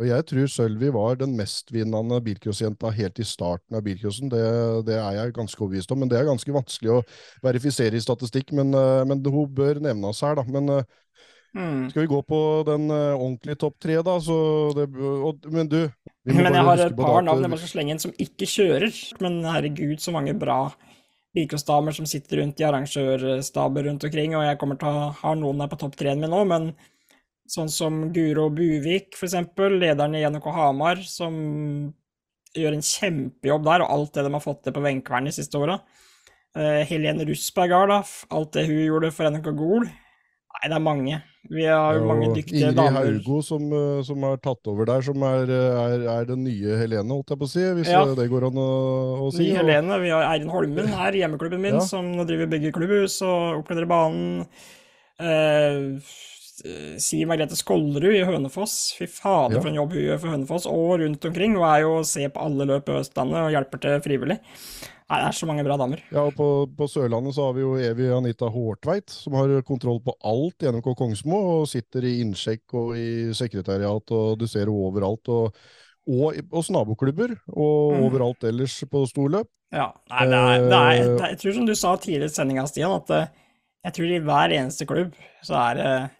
[0.00, 4.30] Og jeg tror Sølvi var den mestvinnende bilcrossjenta helt i starten av bilcrossen.
[4.32, 4.40] Det,
[4.88, 7.02] det er jeg ganske overbevist om, men det er ganske vanskelig å
[7.44, 8.54] verifisere i statistikk.
[8.56, 10.46] Men, eh, men hun bør nevnes her, da.
[10.48, 10.98] Men eh,
[11.52, 11.90] Mm.
[11.90, 14.14] skal vi gå på den eh, ordentlige topp tre, da?
[14.24, 14.36] Så
[14.72, 15.82] det, og, men du
[16.24, 18.94] Men jeg har et par navn jeg bare skal slenge inn som ikke kjører.
[19.20, 20.62] Men herregud, så mange bra
[21.36, 24.36] bilcrossdamer som sitter rundt i arrangørstaber rundt omkring.
[24.38, 26.70] Og jeg kommer til å ha noen der på topp tre-en min nå, men
[27.52, 31.34] sånn som Guro Buvik, eksempel, lederen i NHK Hamar, som
[32.56, 35.60] gjør en kjempejobb der, og alt det de har fått til på Venkvern de siste
[35.60, 35.78] åra.
[36.52, 38.00] Uh, Helene Russberg har da,
[38.36, 39.86] alt det hun gjorde for NHK Gol.
[40.52, 41.20] Nei, det er mange.
[41.50, 43.06] Vi har jo mange dyktige Ingrid damer.
[43.08, 46.76] Haugo som, eh, som har tatt over der, som er, eh, er, er den nye
[46.78, 48.04] Helene, holdt jeg på å si, hvis Ja.
[48.14, 48.68] det går an å,
[49.24, 49.48] å si.
[49.48, 51.80] Ny Helene, vi har Eirin Holmen her, hjemmeklubben min, Ja.
[51.80, 54.46] som nå driver begge klubbhus og opplever banen.
[55.18, 55.98] Eh,
[57.02, 58.94] Siv Margrethe Skollerud i Hønefoss.
[58.98, 59.60] Fy fader, Ja.
[59.60, 61.54] for en jobb hun gjør for Hønefoss og rundt omkring.
[61.56, 64.38] Hun er jo å se på alle løp i Østlandet og hjelper til frivillig.
[65.10, 66.00] Nei, det er så mange bra damer.
[66.10, 66.46] Ja, og på,
[66.78, 70.70] på Sørlandet så har vi jo Evy Anita Hårtveit, som har kontroll på alt i
[70.72, 75.28] NMK Kongsmo, og sitter i innsjekk og i sekretariat, og du ser henne overalt.
[75.28, 75.52] Og,
[76.08, 78.06] og hos naboklubber, og Mm.
[78.08, 79.48] overalt ellers på storløp.
[79.72, 82.24] Ja, nei, det er, det er, Eh, det er, jeg tror som du sa tidligere
[82.30, 83.28] i sendinga, Stian, at eh,
[83.84, 86.10] jeg tror i hver eneste klubb så er det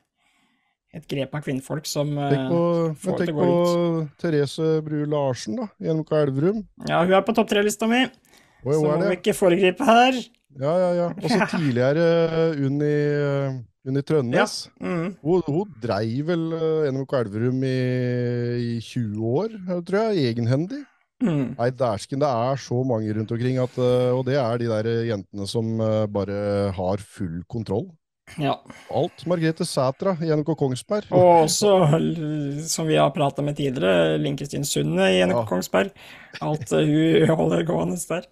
[0.92, 2.60] et grep av kvinnfolk som eh, Tenk på,
[3.00, 3.40] får men det tenk ut.
[3.40, 6.62] Tenk på Therese Bru Larsen, da, NMK Elverum.
[6.88, 8.04] Ja, hun er på topp tre-lista mi,
[8.62, 10.20] Oi, så må vi ikke foregripe her.
[10.60, 11.10] Ja, ja, ja.
[11.16, 12.06] Og så tidligere
[12.60, 14.56] Unni, eh, Unni Trønnes.
[14.84, 15.16] Mm.
[15.24, 17.76] Hun, hun dreiv vel eh, NMK Elverum i,
[18.76, 20.84] i 20 år, eh, tror jeg, egenhendig.
[21.22, 21.54] Mm.
[21.54, 24.92] Nei, dæsken, det er så mange rundt omkring, at, eh, og det er de der
[25.08, 26.38] jentene som eh, bare
[26.76, 27.88] har full kontroll.
[28.40, 28.54] Ja.
[28.88, 29.26] Alt.
[29.28, 31.08] Margrethe Sætra i NK Kongsberg.
[31.12, 31.72] Og også,
[32.70, 35.46] som vi har prata med tidligere, Linn-Kristin Sunde i NRK Ja.
[35.50, 35.92] Kongsberg.
[36.40, 36.86] Alt eh,
[37.28, 38.26] hun holder gående der.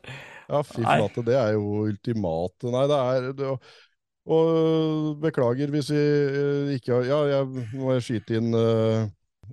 [0.50, 2.70] Ja, fy flate, det er jo ultimate.
[2.74, 3.74] Nei, det er det, og,
[4.30, 9.04] og beklager hvis vi eh, ikke har Ja, jeg må skyte inn uh,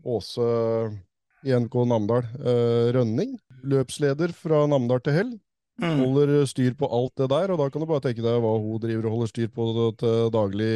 [0.06, 0.47] Åse
[1.45, 2.26] i NK Namdal.
[2.41, 3.36] uh, Rønning.
[3.67, 5.36] Løpsleder fra Namdal til Hell.
[5.77, 5.99] Mm.
[6.01, 8.79] Holder styr på alt det der, og da kan du bare tenke deg hva hun
[8.81, 9.67] driver og holder styr på
[10.01, 10.69] til daglig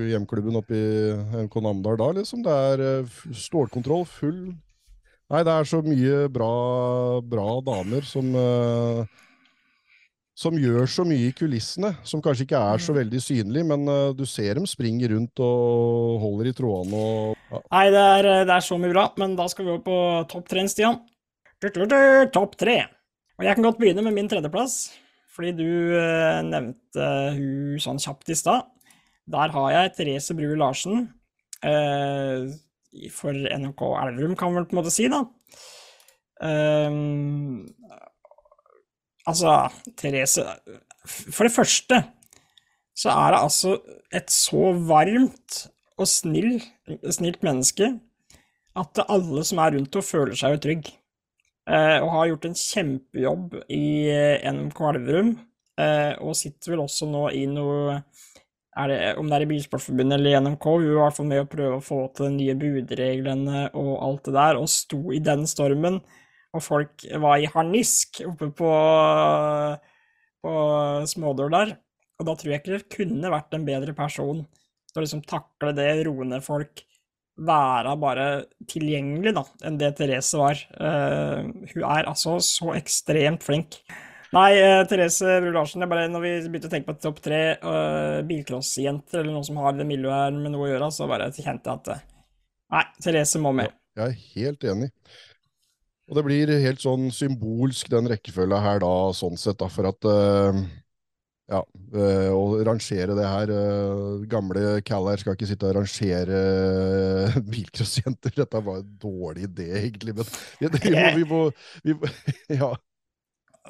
[0.00, 2.40] i hjemklubben oppe i NK Namdal da, liksom.
[2.46, 4.44] Det er eh, stålkontroll, full
[5.32, 6.54] Nei, det er så mye bra,
[7.24, 9.00] bra damer som uh,
[10.36, 14.12] som gjør så mye i kulissene, som kanskje ikke er så veldig synlig, men uh,
[14.16, 17.62] du ser dem springe rundt og holder i trådene og ja.
[17.64, 19.96] Nei, det er, det er så mye bra, men da skal vi over på
[20.34, 21.00] topp tre, Stian.
[22.32, 22.76] Topp tre.
[23.38, 24.92] Og jeg kan godt begynne med min tredjeplass,
[25.32, 28.68] fordi du eh, nevnte hun sånn kjapt i stad.
[29.32, 31.06] Der har jeg Therese Brue Larsen,
[31.64, 32.50] eh,
[33.14, 35.22] for NRK Elverum, kan man vel på en måte si, da.
[36.42, 37.68] Ehm,
[39.30, 40.42] altså, Therese
[41.06, 42.00] For det første
[42.98, 43.76] så er det altså
[44.14, 45.62] et så varmt
[45.96, 46.58] og snill,
[47.08, 47.88] snilt menneske
[48.78, 50.90] at alle som er rundt henne, føler seg jo trygg.
[51.70, 55.28] Eh, og har gjort en kjempejobb i eh, NMK Elverum,
[55.78, 58.00] eh, og sitter vel også nå i noe
[58.72, 61.28] er det, Om det er i Bilsportforbundet eller i NMK, hun var i hvert fall
[61.28, 65.00] med å prøve å få til de nye budreglene og alt det der, og sto
[65.12, 66.00] i den stormen,
[66.56, 68.70] og folk var i harnisk oppe på,
[70.42, 70.54] på
[71.12, 71.74] Smådør der.
[72.16, 75.76] Og da tror jeg ikke det kunne vært en bedre person til å liksom takle
[75.76, 76.82] det, roe ned folk,
[77.46, 78.28] være bare
[78.70, 80.62] tilgjengelig, da, enn det Therese var.
[80.76, 83.80] Uh, hun er altså så ekstremt flink.
[84.32, 89.20] Nei, uh, Therese Bru Larsen, når vi begynte å tenke på topp tre uh, bilcrossjenter,
[89.20, 91.74] eller noen som har det miljøet her med noe å gjøre, så bare kjente jeg
[91.74, 92.08] at
[92.72, 93.74] Nei, Therese må med.
[93.98, 94.92] Ja, jeg er helt enig.
[96.08, 100.08] Og det blir helt sånn symbolsk, den rekkefølga her, da, sånn sett, da, for at
[101.52, 101.58] ja,
[102.32, 107.36] og å rangere det her øh, Gamle Cal her skal ikke sitte og rangere øh,
[107.52, 108.32] bilcrossjenter.
[108.38, 110.30] Dette var en dårlig idé, egentlig, men
[110.62, 111.44] det, det, vi må,
[111.84, 112.10] vi må
[112.62, 112.72] Ja.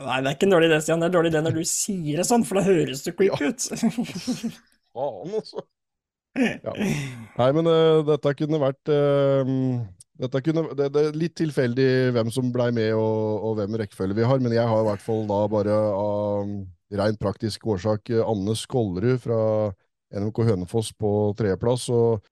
[0.03, 1.03] Nei, det er ikke en dårlig idé, Stian.
[1.03, 3.45] Det er en dårlig idé når du sier det sånn, for da høres det creepy
[3.45, 3.51] ja.
[3.51, 3.66] ut.
[4.97, 5.66] Faen, altså.
[6.38, 6.73] Ja.
[7.37, 9.51] Nei, men uh, dette kunne vært uh,
[10.23, 14.16] dette kunne, det, det, er litt tilfeldig hvem som blei med og, og hvem rekkefølge
[14.16, 16.55] vi har, men jeg har i hvert fall da bare uh,
[16.99, 19.41] rent praktisk årsak eh, Anne Skollerud fra
[20.13, 21.87] NMK Hønefoss på tredjeplass.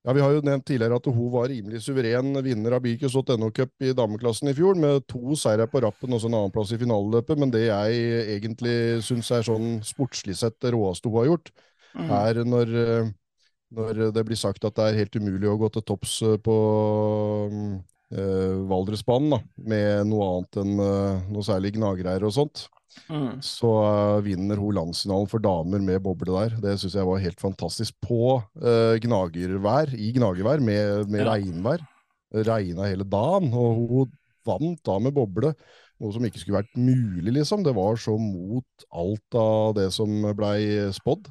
[0.05, 3.87] Ja, vi har jo nevnt tidligere at hun var rimelig suveren vinner av Birkus.no Cup
[3.87, 7.40] i dameklassen i fjor, med to seire på rappen og en annenplass i finaleløpet.
[7.40, 8.03] Men det jeg
[8.37, 11.53] egentlig syns er sånn sportslig sett det råeste hun har gjort,
[11.94, 12.11] mm.
[12.18, 13.12] er når, eh,
[13.79, 16.59] når, det blir sagt at det er helt umulig å gå til topps eh, på
[18.11, 22.66] uh, Valdresbanen med noe annet enn uh, noe særlig gnagreier og sånt.
[23.11, 23.40] Mm.
[23.44, 23.70] Så
[24.24, 26.57] vinner hun landsfinalen for damer med boble der.
[26.62, 27.96] Det syns jeg var helt fantastisk.
[28.03, 31.29] På uh, gnagervær, i gnagervær, med, med ja.
[31.35, 31.87] regnvær.
[32.31, 34.11] Regna hele dagen, og hun
[34.46, 35.55] vant da med boble.
[36.00, 37.64] Noe som ikke skulle vært mulig, liksom.
[37.66, 41.26] Det var så mot alt av det som blei spådd.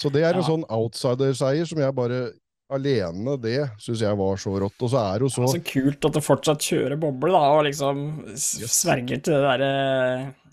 [0.00, 2.30] Så det er en sånn outsider-seier som jeg bare
[2.70, 4.78] alene, det syns jeg var så rått.
[4.78, 7.42] Og så er det jo så ja, Så kult at du fortsatt kjører boble, da,
[7.58, 8.04] og liksom
[8.38, 9.72] sverger til det derre
[10.20, 10.49] Eh,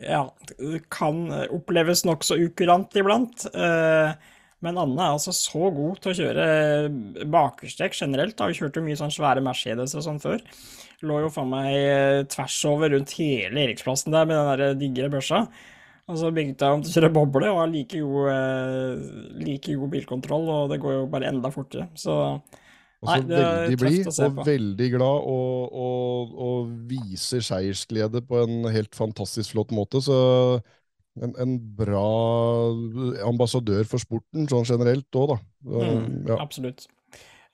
[0.00, 0.22] ja,
[0.90, 3.46] kan oppleves nokså ukurant iblant.
[3.54, 4.14] Eh,
[4.64, 8.40] men Anne er altså så god til å kjøre bakerstrekk generelt.
[8.40, 10.42] Har jo kjørt mye sånn svære Mercedes og sånn før.
[11.04, 15.12] Lå jo faen meg eh, tvers over rundt hele Eriksplassen der med den der digre
[15.12, 15.44] børsa.
[16.04, 19.04] Og så bygde jeg om til å kjøre boble og har like god,
[19.40, 21.86] like god bilkontroll, og det går jo bare enda fortere.
[21.96, 22.16] Så
[23.04, 28.96] Nei, er veldig blid og veldig glad, og, og, og, viser seiersglede på en helt
[28.96, 30.00] fantastisk flott måte.
[30.04, 30.16] Så
[31.22, 32.04] en, en bra
[33.28, 35.38] ambassadør for sporten sånn generelt òg, da.
[35.70, 36.38] Mm, ja.
[36.42, 36.88] Absolutt.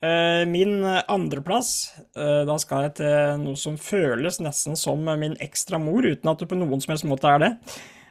[0.01, 5.77] Uh, min andreplass, uh, da skal jeg til noe som føles nesten som min ekstra
[5.81, 7.51] mor, uten at det på noen som helst måte er det.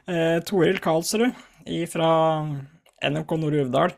[0.07, 1.35] Uh, Toril Karlsrud
[1.91, 2.11] fra
[3.05, 3.91] NMK Nord-Uvdal.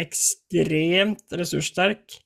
[0.00, 2.18] Ekstremt ressurssterk.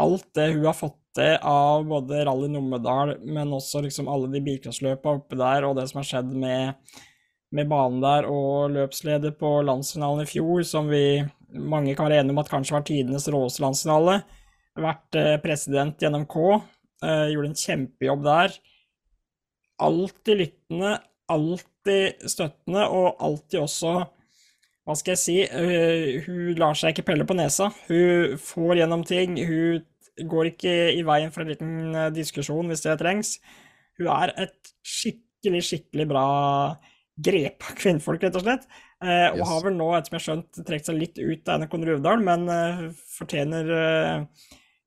[0.00, 4.40] Alt det hun har fått til av både Rally Numedal, men også liksom alle de
[4.44, 6.94] bilcrossløpa oppe der, og det som har skjedd med,
[7.52, 11.20] med banen der, og løpsleder på landsfinalen i fjor, som vi
[11.52, 14.22] mange kan være enige om at kanskje var tidenes råeste landsfinale.
[14.82, 16.36] Vært eh, president i NMK,
[17.04, 18.56] eh, gjorde en kjempejobb der.
[19.84, 20.96] Alltid lyttende,
[21.32, 23.94] alltid støttende, og alltid også
[24.82, 27.68] hva skal jeg si, uh, hun lar seg ikke pelle på nesa.
[27.86, 29.36] Hun får gjennom ting.
[29.38, 29.84] Hun
[30.28, 33.36] går ikke i veien for en liten uh, diskusjon hvis det trengs.
[34.00, 36.26] Hun er et skikkelig, skikkelig bra
[37.22, 38.66] grep av kvinnfolk, rett og slett.
[39.02, 39.36] Uh, yes.
[39.36, 41.78] Og har vel nå, etter som jeg har skjønt, trukket seg litt ut av NRK
[41.86, 42.48] Ruvdal, men
[43.14, 43.70] fortjener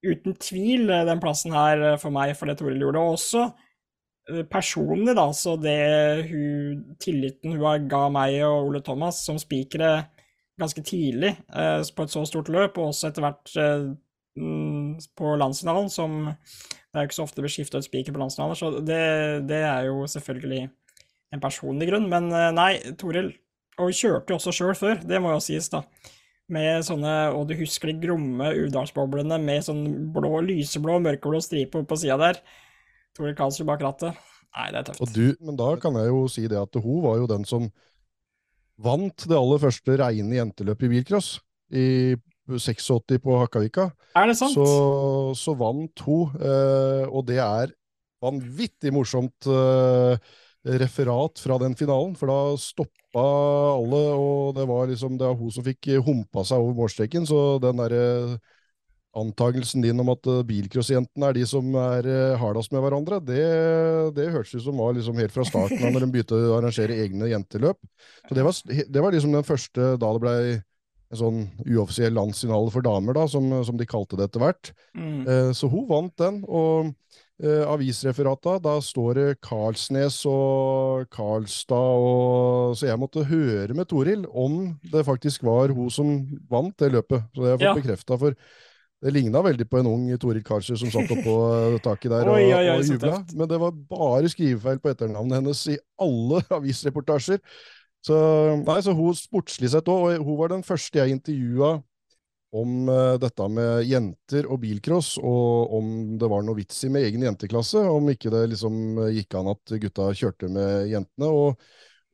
[0.05, 3.01] uten tvil den plassen her for meg for det Toril gjorde.
[3.01, 3.64] Og også Eh,
[4.49, 5.77] personlig, da, så det
[6.31, 10.07] hun, tilliten hun ga meg og Ole Thomas som spikere
[10.59, 13.85] ganske tidlig eh, på et så stort løp, og også etter hvert eh,
[14.39, 18.21] mm, på landsfinalen, som det er jo ikke så ofte blir skifta ut spiker på
[18.21, 18.99] landsfinaler, så det,
[19.49, 20.61] det, er jo selvfølgelig
[21.35, 22.05] en personlig grunn.
[22.11, 23.33] Men eh, nei, Toril
[23.75, 25.81] Og kjørte jo også sjøl før, det må jo sies, da.
[26.55, 29.81] Med sånne, og du husker de gromme Uvdalsboblene med sånn
[30.15, 32.39] blå, lyseblå, mørkeblå stripe på sida der.
[33.15, 34.21] Tore Karlsrud bak rattet.
[34.55, 35.15] Nei, det er tøft.
[35.15, 37.67] Du, men da kan jeg jo si det at hun var jo den som
[38.81, 41.35] vant det aller første reine jenteløpet i bilcross.
[41.75, 43.89] I 86 på Hakkavika.
[44.15, 44.53] Er det sant?
[44.53, 44.65] Så,
[45.39, 47.71] så vant hun, eh, og det er
[48.23, 50.19] vanvittig morsomt eh,
[50.81, 53.23] referat fra den finalen, for da stoppa
[53.75, 57.57] alle, og det var liksom det var hun som fikk humpa seg over målstreken, så
[57.63, 58.05] den derre
[59.15, 63.41] antagelsen din om at uh, bilcrossjentene er de som er uh, hardest med hverandre, det,
[64.17, 66.99] det hørtes ut som var liksom helt fra starten av når de begynte å arrangere
[67.05, 67.79] egne jenteløp.
[68.27, 70.39] Så det var, det var liksom den første da det blei
[71.13, 74.73] en sånn uoffisiell landsfinale for damer, da, som, som, de kalte det etter hvert.
[74.97, 75.21] Mm.
[75.27, 76.43] Uh, så hun vant den.
[76.49, 76.93] og
[77.43, 78.57] eh, avisreferata.
[78.63, 85.05] Da står det Karlsnes og Karlstad og Så jeg måtte høre med Toril om det
[85.05, 86.15] faktisk var hun som
[86.49, 87.27] vant det løpet.
[87.33, 87.75] Så det har jeg fått Ja.
[87.81, 88.35] bekrefta, for
[89.03, 92.37] det ligna veldig på en ung Toril Karlsrud som satt oppå eh, taket der og,
[92.39, 93.17] og jubla.
[93.35, 97.41] Men det var bare skrivefeil på etternavnet hennes i alle avisreportasjer.
[98.05, 98.15] Så,
[98.61, 101.79] nei, så hun sportslig sett òg, og hun var den første jeg intervjua
[102.55, 105.89] om uh, dette med jenter og bilcross, og om
[106.19, 109.51] det var noe vits i med egen jenteklasse, om ikke det liksom eh, gikk an
[109.51, 111.31] at gutta kjørte med jentene.
[111.33, 111.65] Og,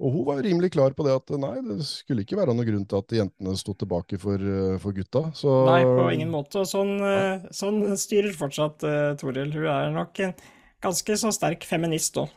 [0.01, 2.87] og hun var rimelig klar på det at nei, det skulle ikke være noen grunn
[2.89, 5.27] til at jentene sto tilbake for, eh, for gutta.
[5.37, 6.63] Så, Nei, på ingen måte.
[6.63, 9.53] Og sånn, eh, sånn styrer fortsatt uh, Toril.
[9.53, 10.33] Hun er nok en
[10.81, 12.33] ganske så sterk feminist òg.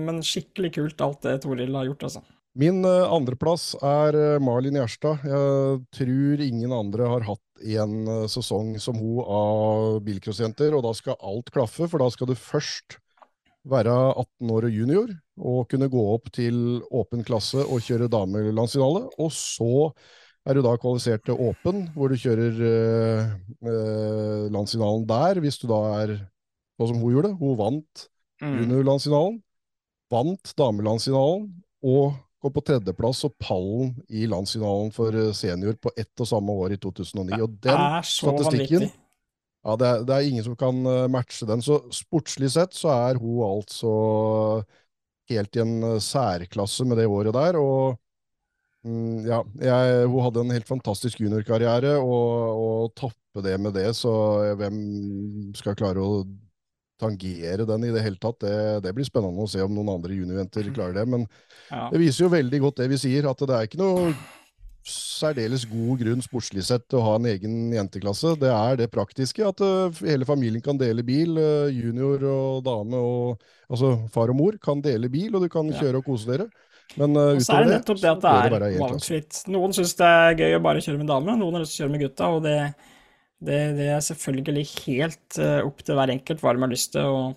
[0.00, 2.24] Men skikkelig kult alt det Toril har gjort, altså.
[2.58, 5.26] Min uh, andreplass er Marlin Malin Gjerstad.
[5.28, 7.44] Jeg tror ingen andre har hatt
[7.76, 12.34] en sesong som hun av bilcrossjenter, og da skal alt klaffe, for da skal du
[12.38, 12.96] først
[13.68, 19.04] være 18 år og junior og kunne gå opp til åpen klasse og kjøre damelandsfinale,
[19.20, 19.90] og så
[20.48, 23.32] er du da kvalifisert til åpen, hvor du kjører eh,
[23.68, 26.14] eh, landsfinalen der, hvis du da er
[26.78, 27.34] sånn som hun gjorde.
[27.40, 28.08] Hun vant
[28.38, 28.60] Mm.
[28.62, 29.40] juniorlandsfinalen,
[30.12, 31.48] vant damelandsfinalen
[31.82, 36.54] og kom på tredjeplass og pallen i landsfinalen for eh, senior på ett og samme
[36.54, 37.40] år i 2009.
[37.42, 38.92] Og den statistikken vanvittig.
[39.66, 41.62] Ja, det, er, det er ingen som kan eh, matche den.
[41.64, 43.92] Så sportslig sett så er hun altså
[45.32, 47.58] helt i en eh, særklasse med det året der.
[47.60, 47.98] Og
[48.86, 53.90] mm, ja, jeg, hun hadde en helt fantastisk juniorkarriere, og, å toppe det med det,
[53.98, 54.12] så
[54.58, 54.78] hvem
[55.58, 56.22] skal klare å
[56.98, 58.40] tangere den i det hele tatt?
[58.42, 58.56] Det,
[58.86, 61.06] det blir spennende å se om noen andre juniorjenter klarer det.
[61.18, 61.28] Men
[61.68, 61.90] Ja.
[61.92, 64.12] det viser jo veldig godt det vi sier, at det er ikke noe
[64.88, 68.34] særdeles god grunn sportslig sett til å ha en egen jenteklasse.
[68.40, 71.36] Det er det praktiske, at uh, hele familien kan dele bil.
[71.38, 75.68] uh, junior og dame og altså far og mor kan dele bil, og du kan
[75.70, 75.78] Ja.
[75.82, 76.48] kjøre og kose dere.
[76.96, 78.82] Men uh, Og så er utover det det, nettopp det at det er det klasse.
[78.82, 79.42] valgfritt.
[79.52, 81.86] Noen syns det er gøy å bare kjøre med dame, noen har lyst til å
[81.86, 82.56] kjøre med gutta, og det,
[83.44, 87.04] det, det er selvfølgelig helt eh, opp til hver enkelt hva de har lyst til.
[87.06, 87.36] Og,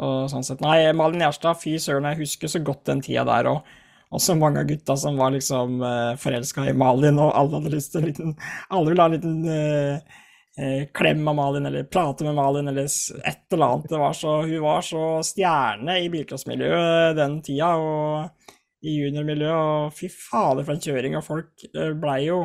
[0.00, 0.62] og sånn sett.
[0.64, 3.50] Nei, Malin Gjerstad, fy søren, jeg husker så godt den tida der.
[3.50, 3.66] Og,
[4.10, 7.74] og så mange av gutta som var liksom uh, forelska i Malin, og alle hadde
[7.76, 8.32] lyst til en liten
[8.68, 10.16] Alle ville ha en liten uh,
[10.58, 13.90] uh, klem av Malin, eller prate med Malin, eller et eller annet.
[13.92, 18.50] Det var så, hun var så stjerne i bilcrossmiljøet den tida, og
[18.82, 22.40] i juniormiljøet, og fy fader for en kjøring, og folk eh, blei jo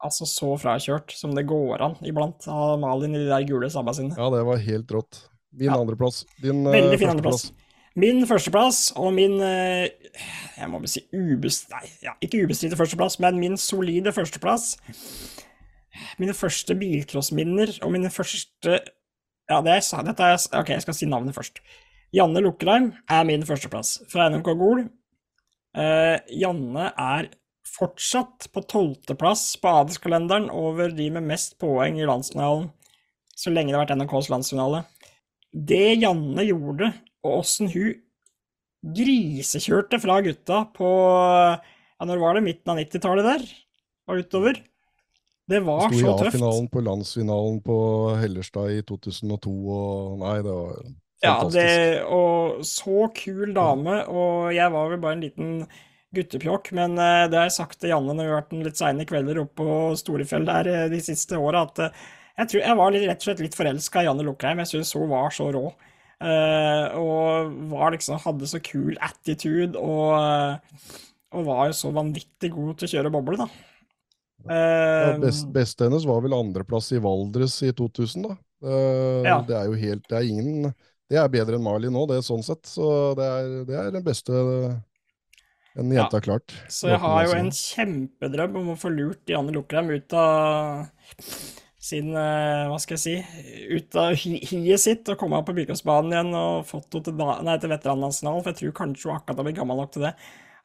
[0.00, 3.92] altså så frakjørt som det går an iblant av Malin i de der gule sabba
[3.96, 4.14] sine.
[4.16, 5.24] Ja, det var helt rått.
[5.52, 5.80] Min Ja.
[5.80, 6.22] andreplass.
[6.40, 7.50] Din Veldig fin andreplass.
[7.98, 9.90] Min førsteplass og min eh,
[10.56, 11.70] Jeg må vel si ubest...
[11.72, 14.76] Nei, ja, ikke ubestridte førsteplass, men min solide førsteplass.
[16.20, 18.78] Mine første bilcrossminner og mine første
[19.50, 21.58] Ja, det jeg sa, dette er Ok, jeg skal si navnet først.
[22.14, 24.86] Janne Lukkerheim er min førsteplass fra NMK Gol.
[25.78, 27.30] Eh, Janne er
[27.70, 32.70] fortsatt på tolvteplass på adelskalenderen over de med mest poeng i landsfinalen,
[33.36, 34.82] så lenge det har vært NRKs landsfinale.
[35.50, 36.90] Det Janne gjorde,
[37.26, 37.94] og åssen hun
[38.96, 40.90] grisekjørte fra gutta på
[42.00, 42.44] Ja, når var det?
[42.46, 43.42] Midten av 90-tallet der?
[44.08, 44.56] Og utover?
[45.50, 46.30] Det var Sto i så tøft.
[46.30, 47.76] A-finalen på landsfinalen på
[48.22, 50.76] Hellerstad i 2002, og nei, det var
[51.20, 51.58] Ja, fantastisk.
[51.58, 55.50] det, og så kul dame, og jeg var vel bare en liten
[56.16, 58.80] guttepjokk, men eh, det har jeg sagt til Janne når vi har vært en litt
[58.80, 62.00] seine kvelder oppe på Storefjell der eh, de siste åra, at eh,
[62.40, 64.62] jeg tror jeg var litt, rett og slett litt forelska i Janne Lukheim.
[64.64, 65.66] Jeg syns hun var så rå.
[66.20, 70.98] Eh, og var liksom, hadde så kul attitude, og, eh,
[71.32, 73.48] og var jo så vanvittig god til å kjøre boble, da.
[73.50, 73.66] Ja,
[74.40, 78.36] Eh, best, beste hennes var vel andreplass i Valdres i 2000, da.
[79.24, 79.34] Ja.
[79.44, 80.66] Det er jo helt Det er ingen
[81.08, 82.64] Det er bedre enn Marley nå, det er sånn sett.
[82.68, 84.32] Så det er, det er den beste
[85.76, 86.54] en jente har klart.
[86.72, 90.88] Så jeg har jo en kjempedrøm om å få lurt Janne Lukrem ut av
[91.80, 95.54] sin eh, Hva skal jeg si Ut av hi- hiet sitt og komme opp på
[95.56, 99.40] bilcrossbanen igjen og fått henne til, nei, til veteranlandsfinalen, for jeg tror kanskje hun akkurat
[99.40, 100.14] har blitt gammel nok til det.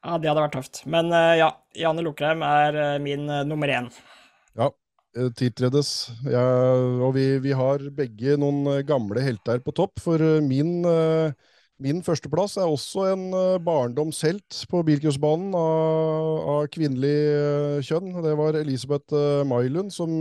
[0.04, 0.82] Ja, det hadde vært tøft.
[0.92, 1.50] Men eh, ja,
[1.80, 3.88] Janne Lukreim er eh, min nummer én.
[4.58, 4.70] Ja,
[5.40, 5.90] tiltredes.
[6.28, 6.44] Ja,
[7.08, 10.84] og vi, vi har begge noen gamle helter på topp, for min,
[11.82, 13.26] min førsteplass er også en
[13.64, 18.12] barndomshelt på bilcrossbanen av, av kvinnelig kjønn.
[18.24, 19.16] Det var Elisabeth
[19.48, 20.20] Mailund, som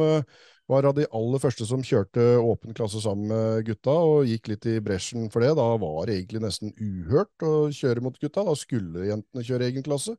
[0.71, 4.65] var av de aller første som kjørte åpen klasse sammen med gutta, og gikk litt
[4.69, 5.53] i bresjen for det.
[5.59, 8.45] Da var det egentlig nesten uhørt å kjøre mot gutta.
[8.47, 10.15] Da skulle jentene kjøre egen klasse.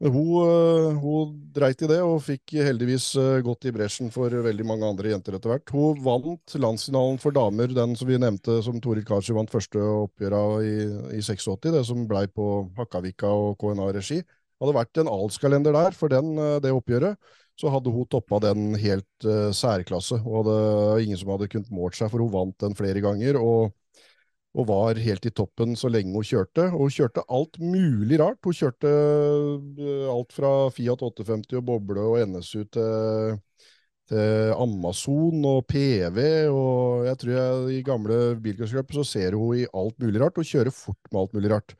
[0.00, 4.32] Men hun, eh, hun dreit i det, og fikk heldigvis eh, gått i bresjen for
[4.32, 5.72] veldig mange andre jenter etter hvert.
[5.74, 10.38] Hun vant landsfinalen for damer, den som vi nevnte som Toril Karsi vant første oppgjør
[10.38, 10.72] av i,
[11.18, 12.48] i 86, det som blei på
[12.78, 14.22] Hakkavika og KNA-regi.
[14.60, 17.20] Hadde vært en alskalender der for den, eh, det oppgjøret,
[17.60, 20.16] så hadde hun toppa den helt uh, særklasse.
[20.24, 23.40] Og hadde ingen som hadde kunnet målt seg, for hun vant den flere ganger.
[23.40, 23.76] og
[24.58, 26.64] og var helt i toppen så lenge hun kjørte.
[26.74, 28.40] Og hun kjørte alt mulig rart.
[28.42, 33.38] Hun kjørte eh, alt fra Fiat 850 og boble og NSU til,
[34.58, 36.18] Amazon og PV.
[36.50, 40.48] Og jeg tror jeg i gamle bilcrosscup så ser hun i alt mulig rart, og
[40.50, 41.76] kjører fort med alt mulig rart.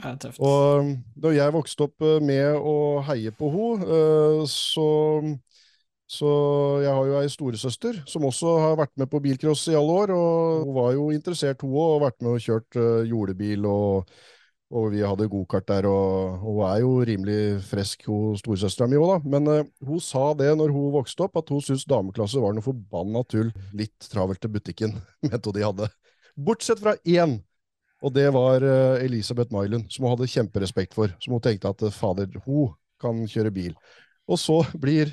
[0.00, 0.38] Tøft.
[0.40, 4.86] Og da jeg vokste opp eh, med å heie på henne, så
[6.12, 6.28] så
[6.82, 10.12] jeg har jo ei storesøster som også har vært med på bilcross i alle år,
[10.12, 14.10] og hun var jo interessert, hun òg, og vært med og kjørt uh, jordebil, og,
[14.74, 19.00] og, vi hadde gokart der, og, og, hun er jo rimelig frisk, hun storesøstera mi
[19.00, 19.32] òg, da.
[19.36, 22.66] Men uh, hun sa det når hun vokste opp, at hun syntes dameklasse var noe
[22.66, 25.88] forbanna tull, litt travelt til butikken, mente hun de hadde.
[26.36, 27.38] Bortsett fra én,
[28.02, 31.84] og det var uh, Elisabeth Mylund, som hun hadde kjemperespekt for, som hun tenkte at
[31.94, 32.72] fader, hun
[33.02, 33.76] kan kjøre bil.
[34.30, 35.12] Og så blir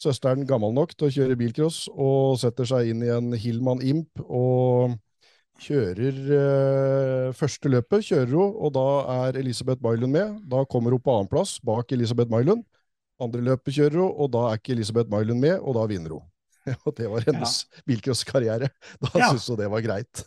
[0.00, 4.24] søsteren gammel nok til å kjøre bilcross, og setter seg inn i en Hillman Imp
[4.24, 4.96] og
[5.62, 8.86] kjører eh, første løpet, kjører hun, og da
[9.28, 10.38] er Elisabeth Mylund med.
[10.50, 12.64] Da kommer hun på annenplass bak Elisabeth Mylund.
[13.22, 16.24] Andre løpet kjører hun, og da er ikke Elisabeth Mylund med, og da vinner hun.
[16.88, 17.82] Og det var hennes ja.
[17.84, 18.70] bilcrosskarriere.
[19.02, 19.26] Da ja.
[19.28, 20.22] syntes hun det var greit.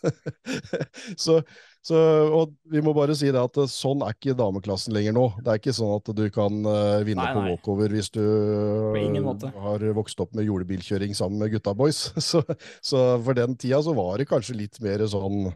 [1.25, 1.39] så
[1.85, 1.97] så,
[2.35, 5.25] og vi må bare si det at eh, sånn er ikke dameklassen lenger nå.
[5.43, 7.35] Det er ikke sånn at du kan uh, vinne nei, nei.
[7.35, 12.09] på walkover hvis du uh, har vokst opp med julebilkjøring sammen med gutta boys.
[12.27, 12.41] Så,
[12.83, 15.47] så, for den tida så var det kanskje litt mer sånn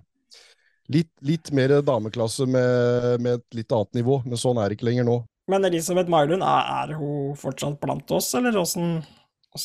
[0.92, 4.90] Litt, litt mer dameklasse med, med, et litt annet nivå, men sånn er det ikke
[4.90, 5.14] lenger nå.
[5.52, 8.98] Men Elisabeth Marlund, er, er hun fortsatt blant oss, eller åssen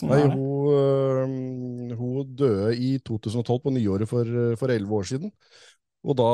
[0.07, 5.35] Nei, hun, hun, døde i 2012, på nyåret for elleve år siden.
[6.07, 6.33] Og da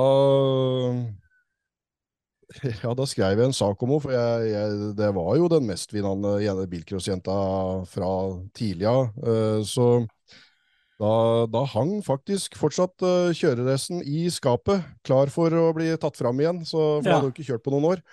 [2.83, 5.69] ja, da skrev jeg en sak om henne, for jeg, jeg, det var jo den
[5.69, 7.37] mestvinnende bilcrossjenta
[7.89, 8.11] fra
[8.57, 9.09] tidlig av.
[9.23, 9.89] Uh, så
[11.01, 11.15] da,
[11.51, 13.33] da, hang faktisk fortsatt uh,
[14.05, 16.63] i skapet, klar for å bli tatt fram igjen.
[16.69, 17.17] Så, for ja.
[17.17, 18.05] hadde hun ikke kjørt på noen år.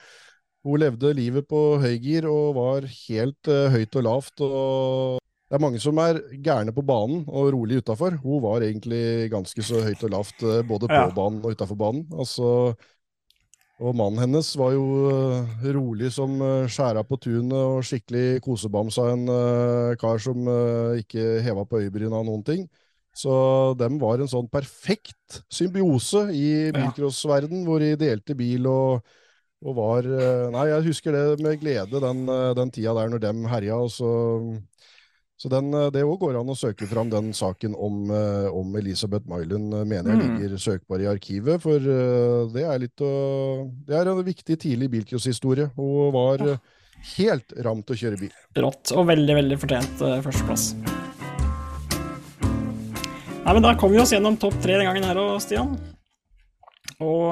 [0.66, 4.36] Hun levde livet på høygir og var helt uh, høyt og lavt.
[4.43, 5.18] og
[5.49, 8.19] det er mange som er gærne på banen og rolig utafor.
[8.21, 11.07] Hun var egentlig ganske så høyt og lavt eh, både på ja.
[11.15, 12.03] banen og utafor banen.
[12.13, 12.75] Altså,
[13.79, 18.99] og mannen hennes var jo uh, rolig som uh, skjæra på tunet og skikkelig kosebams
[19.01, 20.45] av en uh, kar som
[21.01, 22.67] ikke heva på øyebryna noen ting.
[23.15, 23.33] Så
[23.79, 29.07] dem var en sånn perfekt symbiose i bilcrossverden, hvor de delte bil og,
[29.65, 30.05] og var
[30.53, 33.81] Nei, jeg husker det med glede, den, den tida der når dem herja.
[33.81, 34.11] og så
[35.39, 38.73] så den, eh, det òg går an å søke fram den saken om, eh, om
[38.75, 40.33] Elisabeth Mylund, eh, mener jeg mm.
[40.35, 41.61] ligger søkbar i arkivet.
[41.63, 45.71] For det er litt Det er en viktig tidlig bilcrosshistorie.
[45.77, 46.59] Hun var
[47.15, 48.33] helt ram til å kjøre bil.
[48.59, 50.73] Rått, og veldig, veldig fortjent førsteplass.
[53.39, 55.71] Nei, men Da kom vi oss gjennom topp tre den gangen her òg, Stian.
[56.99, 57.31] Og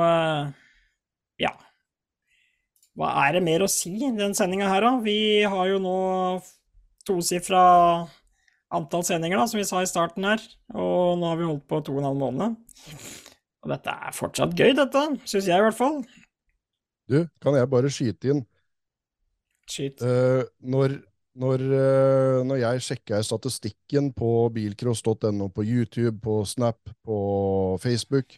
[1.42, 1.52] ja
[2.96, 4.96] Hva er det mer å si i den sendinga her, da?
[5.04, 5.98] Vi har jo nå
[7.08, 7.64] tosifra
[8.74, 10.44] antall sendinger, da, som vi sa i starten her.
[10.76, 12.58] Og nå har vi holdt på to og en halv måned.
[13.64, 15.04] Og dette er fortsatt gøy, dette.
[15.26, 16.02] Syns jeg, i hvert fall.
[17.08, 18.42] Du, kan jeg bare skyte inn?
[19.68, 20.04] Skyt.
[20.04, 20.98] Uh, når,
[21.40, 27.18] når, uh, når, jeg sjekker statistikken på bilcross.no, på YouTube, på Snap, på
[27.84, 28.38] Facebook,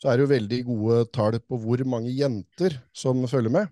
[0.00, 3.70] så er det jo veldig gode tall på hvor mange jenter som følger med.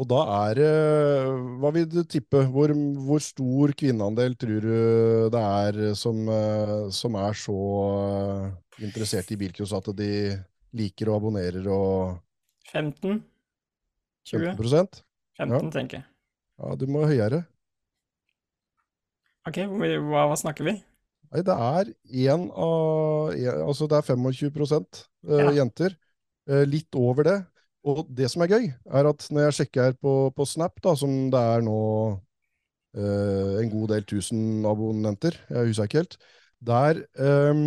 [0.00, 0.70] Og da er det
[1.60, 2.44] Hva vil du tippe?
[2.52, 2.72] Hvor,
[3.06, 4.76] hvor stor kvinneandel tror du
[5.32, 7.58] det er som, eh, som er så
[7.98, 10.12] eh, interessert i bilcross at de
[10.72, 12.16] liker og abonnerer og
[12.72, 13.20] 15?
[14.32, 14.54] 20?
[14.56, 15.02] 15,
[15.36, 15.60] 15 ja.
[15.74, 16.06] tenker jeg.
[16.62, 17.42] Ja, du må høyere.
[19.48, 20.76] Ok, hva, hva snakker vi?
[21.32, 21.90] Nei, det er
[22.30, 23.32] én av
[23.66, 25.50] Altså, det er 25 uh, ja.
[25.58, 25.96] jenter.
[26.68, 27.36] Litt over det.
[27.82, 31.10] Og det som er gøy, er at når jeg sjekker på, på Snap, da, som
[31.32, 31.78] det er nå
[32.94, 36.18] eh, en god del tusen abonnenter, jeg husker ikke helt,
[36.62, 37.62] der, eh,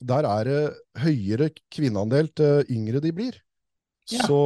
[0.00, 0.62] der er det
[1.04, 3.40] høyere kvinneandel til yngre de blir.
[4.12, 4.26] Ja.
[4.28, 4.40] Så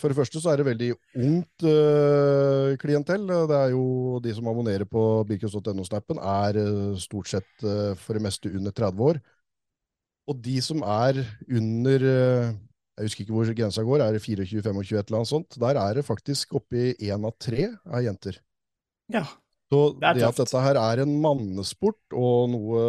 [0.00, 3.26] for det første så er det veldig ungt eh, klientell.
[3.28, 8.24] Det er jo de som abonnerer på birkens.no-snappen, er uh, stort sett uh, for det
[8.24, 9.20] meste under 30 år.
[10.30, 11.20] Og de som er
[11.52, 12.06] under
[13.00, 15.56] Jeg husker ikke hvor grensa går, er det 24-25 et eller annet sånt?
[15.62, 18.36] Der er det faktisk oppi én av tre av jenter.
[19.10, 19.24] Ja.
[19.70, 22.80] Så Det er det, at dette her er en mannesport, og noe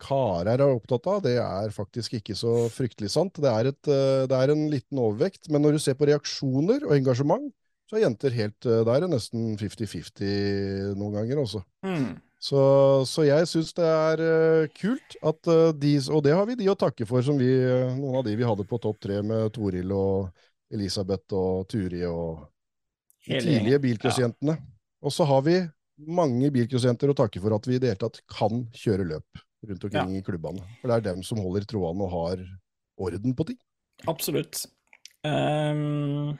[0.00, 3.34] karer er opptatt av, det er faktisk ikke så fryktelig sant.
[3.34, 6.86] Det er, et, eh, det er en liten overvekt, men når du ser på reaksjoner
[6.86, 7.50] og engasjement,
[7.90, 11.64] så er jenter helt eh, Der er nesten 50-50 noen ganger, også.
[11.82, 12.14] Mm.
[12.40, 12.60] Så,
[13.04, 16.70] så jeg syns det er uh, kult at uh, de Og det har vi de
[16.72, 19.52] å takke for, som vi, uh, noen av de vi hadde på topp tre, med
[19.52, 20.30] Toril og
[20.72, 22.46] Elisabeth og Turi og
[23.26, 24.56] de tidlige bilcrossjentene.
[24.56, 25.04] Ja.
[25.04, 25.58] Og så har vi
[26.08, 29.84] mange bilcrossjenter å takke for at vi i det hele tatt kan kjøre løp rundt
[29.90, 30.64] omkring i klubbene.
[30.80, 32.44] For det er dem som holder trådene og har
[33.00, 33.60] orden på ting.
[34.08, 34.64] Absolutt.
[35.28, 36.38] Um,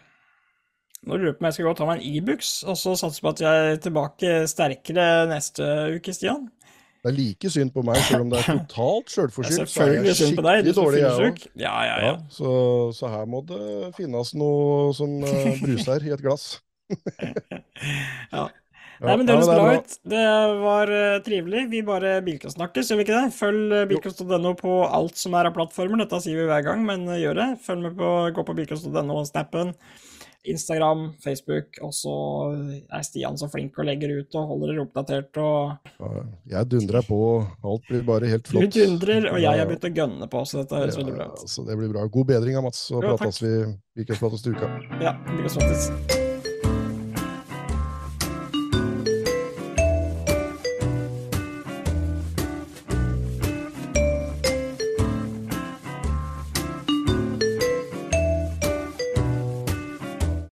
[1.07, 2.95] nå lurer jeg på om jeg skal gå og ta meg en Ibux, og så
[3.01, 6.49] satse på at jeg er tilbake sterkere neste uke, Stian.
[7.01, 9.71] Det er like synd på meg, selv om det er totalt sjølforskyldt.
[9.73, 11.45] så er jeg skikkelig dårlig, jeg òg.
[11.63, 12.15] Ja, ja, ja.
[12.29, 12.51] Så,
[12.97, 16.59] så her må det finnes noe som uh, bruser i et glass.
[18.31, 18.51] Ja.
[19.01, 19.95] Nei, men det høres bra ut.
[20.13, 20.25] Det
[20.61, 21.63] var uh, trivelig.
[21.73, 23.33] Vi bare bilcross-snakkes, gjør vi ikke det?
[23.33, 26.03] Følg uh, bilcross.no på alt som er av plattformer.
[26.03, 27.49] Dette sier vi hver gang, men eh, gjør det.
[27.65, 29.73] Følg med på, gå på bilkast.no og snappen.
[30.49, 32.15] Instagram, Facebook, og så
[32.89, 36.01] er Stian så flink og legger ut og holder dere oppdatert og
[36.49, 37.21] jeg dundrer på.
[37.61, 38.71] Alt blir bare helt flott.
[38.71, 41.45] Du dundrer, og jeg har begynt å gønne på, så dette høres veldig bra ut.
[41.45, 42.07] så det blir bra.
[42.09, 43.55] God bedring av Mats, så Jo, prates vi.
[44.01, 44.73] Vi til uka.
[45.03, 46.30] Ja, bilcross-prates.